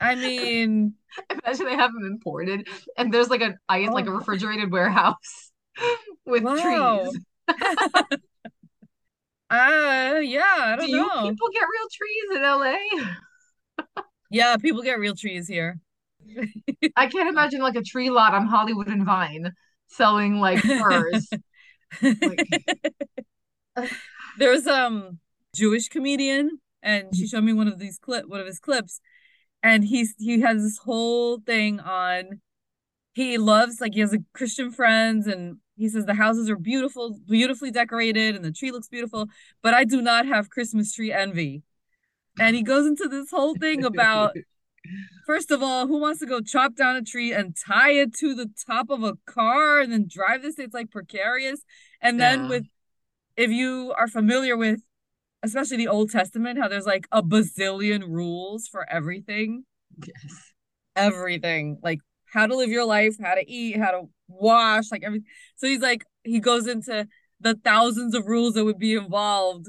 I 0.00 0.14
mean, 0.14 0.94
imagine 1.30 1.66
they 1.66 1.76
have 1.76 1.92
them 1.92 2.04
imported, 2.04 2.68
and 2.96 3.12
there's 3.12 3.30
like 3.30 3.40
an 3.40 3.56
ice, 3.68 3.88
oh. 3.90 3.94
like 3.94 4.06
a 4.06 4.10
oh. 4.10 4.14
refrigerated 4.14 4.70
warehouse 4.70 5.52
with 6.26 6.42
wow. 6.42 6.56
trees. 6.56 7.18
uh, 7.48 8.14
yeah, 9.50 10.42
I 10.58 10.76
don't 10.76 10.86
Do 10.86 10.96
know. 10.96 11.22
people 11.22 11.48
get 11.52 11.64
real 11.64 11.88
trees 11.92 12.36
in 12.36 12.42
LA? 12.42 12.76
yeah, 14.30 14.56
people 14.56 14.82
get 14.82 14.98
real 14.98 15.14
trees 15.14 15.48
here. 15.48 15.78
I 16.96 17.06
can't 17.08 17.28
imagine 17.28 17.60
like 17.60 17.76
a 17.76 17.82
tree 17.82 18.10
lot 18.10 18.34
on 18.34 18.46
Hollywood 18.46 18.88
and 18.88 19.04
Vine 19.04 19.52
selling 19.88 20.40
like 20.40 20.60
firs. 20.60 21.28
like... 22.02 22.48
There's 24.38 24.66
um 24.66 25.18
Jewish 25.54 25.88
comedian 25.88 26.58
and 26.82 27.14
she 27.14 27.26
showed 27.26 27.44
me 27.44 27.52
one 27.52 27.68
of 27.68 27.78
these 27.78 27.98
clip 27.98 28.26
one 28.26 28.40
of 28.40 28.46
his 28.46 28.58
clips 28.58 29.00
and 29.62 29.84
he's 29.84 30.14
he 30.18 30.40
has 30.40 30.62
this 30.62 30.78
whole 30.78 31.38
thing 31.40 31.80
on 31.80 32.40
he 33.14 33.36
loves 33.38 33.80
like 33.80 33.94
he 33.94 34.00
has 34.00 34.12
a 34.12 34.18
Christian 34.32 34.72
friends 34.72 35.26
and 35.26 35.58
he 35.76 35.88
says 35.88 36.06
the 36.06 36.14
houses 36.14 36.48
are 36.48 36.56
beautiful, 36.56 37.18
beautifully 37.28 37.70
decorated 37.70 38.36
and 38.36 38.44
the 38.44 38.52
tree 38.52 38.70
looks 38.70 38.88
beautiful, 38.88 39.26
but 39.62 39.74
I 39.74 39.84
do 39.84 40.00
not 40.00 40.26
have 40.26 40.50
Christmas 40.50 40.92
tree 40.92 41.12
envy. 41.12 41.62
And 42.38 42.56
he 42.56 42.62
goes 42.62 42.86
into 42.86 43.08
this 43.08 43.30
whole 43.30 43.54
thing 43.54 43.84
about 43.84 44.34
first 45.26 45.50
of 45.50 45.62
all, 45.62 45.86
who 45.86 45.98
wants 45.98 46.20
to 46.20 46.26
go 46.26 46.40
chop 46.40 46.74
down 46.74 46.96
a 46.96 47.02
tree 47.02 47.32
and 47.32 47.54
tie 47.56 47.92
it 47.92 48.14
to 48.16 48.34
the 48.34 48.50
top 48.66 48.90
of 48.90 49.02
a 49.02 49.14
car 49.26 49.80
and 49.80 49.92
then 49.92 50.06
drive 50.08 50.42
this? 50.42 50.58
It's 50.58 50.74
like 50.74 50.90
precarious. 50.90 51.60
And 52.00 52.18
then 52.18 52.44
yeah. 52.44 52.48
with 52.48 52.64
if 53.36 53.50
you 53.50 53.94
are 53.96 54.08
familiar 54.08 54.56
with 54.56 54.80
especially 55.42 55.76
the 55.76 55.88
Old 55.88 56.10
Testament, 56.10 56.58
how 56.58 56.68
there's 56.68 56.86
like 56.86 57.06
a 57.12 57.22
bazillion 57.22 58.02
rules 58.08 58.68
for 58.68 58.88
everything. 58.88 59.64
Yes. 59.98 60.52
Everything. 60.94 61.78
Like 61.82 61.98
how 62.32 62.46
to 62.46 62.56
live 62.56 62.70
your 62.70 62.84
life, 62.84 63.16
how 63.20 63.34
to 63.34 63.50
eat, 63.50 63.76
how 63.78 63.90
to 63.90 64.08
wash, 64.28 64.90
like 64.90 65.02
everything. 65.04 65.26
So 65.56 65.66
he's 65.66 65.80
like, 65.80 66.04
he 66.24 66.40
goes 66.40 66.66
into 66.66 67.08
the 67.40 67.54
thousands 67.64 68.14
of 68.14 68.26
rules 68.26 68.54
that 68.54 68.64
would 68.64 68.78
be 68.78 68.94
involved. 68.94 69.68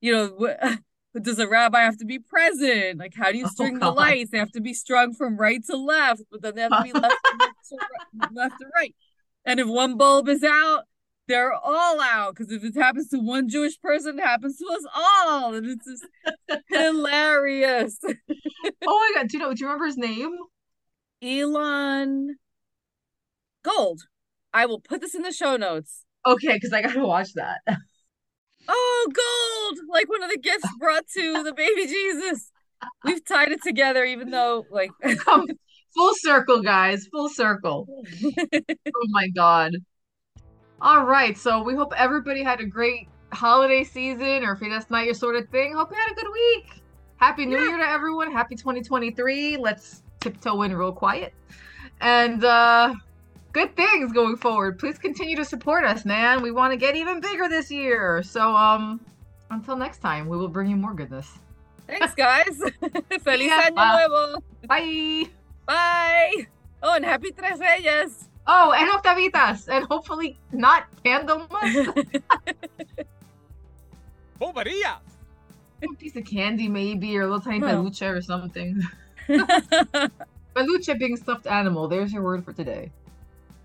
You 0.00 0.12
know, 0.12 0.76
does 1.22 1.38
a 1.38 1.48
rabbi 1.48 1.80
have 1.80 1.96
to 1.98 2.04
be 2.04 2.18
present? 2.18 2.98
Like, 2.98 3.14
how 3.16 3.32
do 3.32 3.38
you 3.38 3.46
oh, 3.46 3.48
string 3.48 3.76
oh, 3.76 3.86
the 3.86 3.90
lights? 3.90 4.30
They 4.30 4.38
have 4.38 4.52
to 4.52 4.60
be 4.60 4.74
strung 4.74 5.14
from 5.14 5.36
right 5.36 5.64
to 5.66 5.76
left, 5.76 6.22
but 6.30 6.42
then 6.42 6.54
they 6.54 6.62
have 6.62 6.70
to 6.72 6.82
be 6.82 6.92
left, 6.92 7.16
to, 7.70 8.28
left 8.32 8.58
to 8.60 8.66
right. 8.74 8.94
And 9.46 9.58
if 9.60 9.66
one 9.66 9.96
bulb 9.96 10.28
is 10.28 10.42
out, 10.42 10.84
they're 11.26 11.52
all 11.52 12.00
out 12.00 12.34
because 12.34 12.52
if 12.52 12.64
it 12.64 12.76
happens 12.76 13.08
to 13.08 13.18
one 13.18 13.48
Jewish 13.48 13.80
person, 13.80 14.18
it 14.18 14.22
happens 14.22 14.58
to 14.58 14.66
us 14.72 14.84
all, 14.94 15.54
and 15.54 15.66
it's 15.66 15.86
just 15.86 16.06
hilarious. 16.68 17.98
oh 18.86 19.12
my 19.14 19.20
god! 19.20 19.28
Do 19.28 19.38
you 19.38 19.42
know? 19.42 19.54
Do 19.54 19.60
you 19.60 19.66
remember 19.66 19.86
his 19.86 19.96
name? 19.96 20.36
Elon 21.22 22.36
Gold. 23.62 24.02
I 24.52 24.66
will 24.66 24.80
put 24.80 25.00
this 25.00 25.14
in 25.14 25.22
the 25.22 25.32
show 25.32 25.56
notes. 25.56 26.04
Okay, 26.26 26.54
because 26.54 26.72
I 26.72 26.82
gotta 26.82 27.04
watch 27.04 27.32
that. 27.34 27.60
Oh, 28.66 29.12
gold! 29.12 29.78
Like 29.90 30.08
one 30.08 30.22
of 30.22 30.30
the 30.30 30.38
gifts 30.38 30.66
brought 30.80 31.06
to 31.18 31.42
the 31.42 31.52
baby 31.52 31.86
Jesus. 31.86 32.50
We've 33.04 33.22
tied 33.22 33.52
it 33.52 33.62
together, 33.62 34.06
even 34.06 34.30
though, 34.30 34.64
like, 34.70 34.90
full 35.02 36.14
circle, 36.14 36.62
guys, 36.62 37.06
full 37.12 37.28
circle. 37.28 37.86
oh 38.24 39.06
my 39.10 39.28
god. 39.28 39.72
All 40.84 41.06
right, 41.06 41.34
so 41.34 41.62
we 41.62 41.74
hope 41.74 41.94
everybody 41.96 42.42
had 42.42 42.60
a 42.60 42.66
great 42.66 43.08
holiday 43.32 43.84
season, 43.84 44.44
or 44.44 44.52
if 44.52 44.60
that's 44.60 44.90
not 44.90 45.06
your 45.06 45.14
sort 45.14 45.34
of 45.34 45.48
thing, 45.48 45.72
hope 45.72 45.90
you 45.90 45.96
had 45.96 46.12
a 46.12 46.14
good 46.14 46.30
week. 46.30 46.82
Happy 47.16 47.46
New 47.46 47.56
yeah. 47.58 47.68
Year 47.68 47.78
to 47.78 47.88
everyone. 47.88 48.30
Happy 48.30 48.54
2023. 48.54 49.56
Let's 49.56 50.02
tiptoe 50.20 50.60
in 50.60 50.76
real 50.76 50.92
quiet. 50.92 51.32
And 52.02 52.44
uh 52.44 52.94
good 53.54 53.74
things 53.76 54.12
going 54.12 54.36
forward. 54.36 54.78
Please 54.78 54.98
continue 54.98 55.34
to 55.36 55.44
support 55.46 55.86
us, 55.86 56.04
man. 56.04 56.42
We 56.42 56.50
want 56.50 56.70
to 56.72 56.76
get 56.76 56.96
even 56.96 57.18
bigger 57.18 57.48
this 57.48 57.70
year. 57.70 58.22
So 58.22 58.54
um 58.54 59.00
until 59.50 59.76
next 59.76 60.00
time, 60.00 60.28
we 60.28 60.36
will 60.36 60.48
bring 60.48 60.68
you 60.68 60.76
more 60.76 60.92
goodness. 60.92 61.30
Thanks, 61.86 62.14
guys. 62.14 62.60
Feliz 63.22 63.48
yeah. 63.48 63.70
año 63.70 64.08
nuevo. 64.10 64.42
Bye. 64.66 65.30
Bye. 65.64 66.46
Oh, 66.82 66.94
and 66.94 67.06
happy 67.06 67.30
Tres 67.32 67.58
Reyes. 67.58 68.28
Oh, 68.46 68.72
and 68.72 68.90
Octavitas, 68.90 69.68
and 69.68 69.86
hopefully 69.86 70.38
not 70.52 70.86
Candlemas. 71.04 72.10
Boberia. 74.40 74.96
A 75.82 75.88
piece 75.96 76.16
of 76.16 76.24
candy, 76.24 76.68
maybe, 76.68 77.16
or 77.16 77.22
a 77.22 77.24
little 77.24 77.40
tiny 77.40 77.60
huh. 77.60 77.72
peluche 77.72 78.02
or 78.02 78.20
something. 78.20 78.82
peluche 79.28 80.98
being 80.98 81.16
stuffed 81.16 81.46
animal. 81.46 81.88
There's 81.88 82.12
your 82.12 82.22
word 82.22 82.44
for 82.44 82.52
today. 82.52 82.90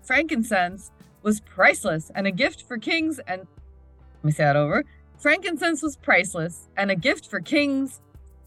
Frankincense 0.02 0.90
was 1.22 1.40
priceless 1.40 2.10
and 2.14 2.26
a 2.26 2.30
gift 2.30 2.62
for 2.62 2.78
kings. 2.78 3.20
And 3.26 3.40
let 3.40 4.24
me 4.24 4.32
say 4.32 4.44
that 4.44 4.56
over. 4.56 4.84
Frankincense 5.18 5.82
was 5.82 5.96
priceless 5.96 6.68
and 6.76 6.90
a 6.90 6.96
gift 6.96 7.26
for 7.26 7.40
kings. 7.40 8.00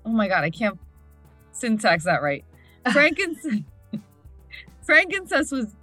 Oh 0.05 0.09
my 0.09 0.27
god, 0.27 0.43
I 0.43 0.49
can't 0.49 0.79
syntax 1.51 2.03
that 2.05 2.21
right. 2.21 2.43
Frankincense. 2.91 3.63
Frankincense 4.81 5.51
was 5.51 5.75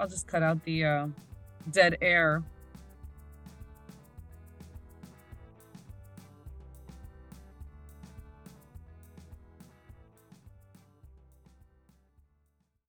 I'll 0.00 0.08
just 0.08 0.26
cut 0.26 0.42
out 0.42 0.64
the 0.64 0.82
uh, 0.82 1.06
dead 1.70 1.98
air. 2.00 2.42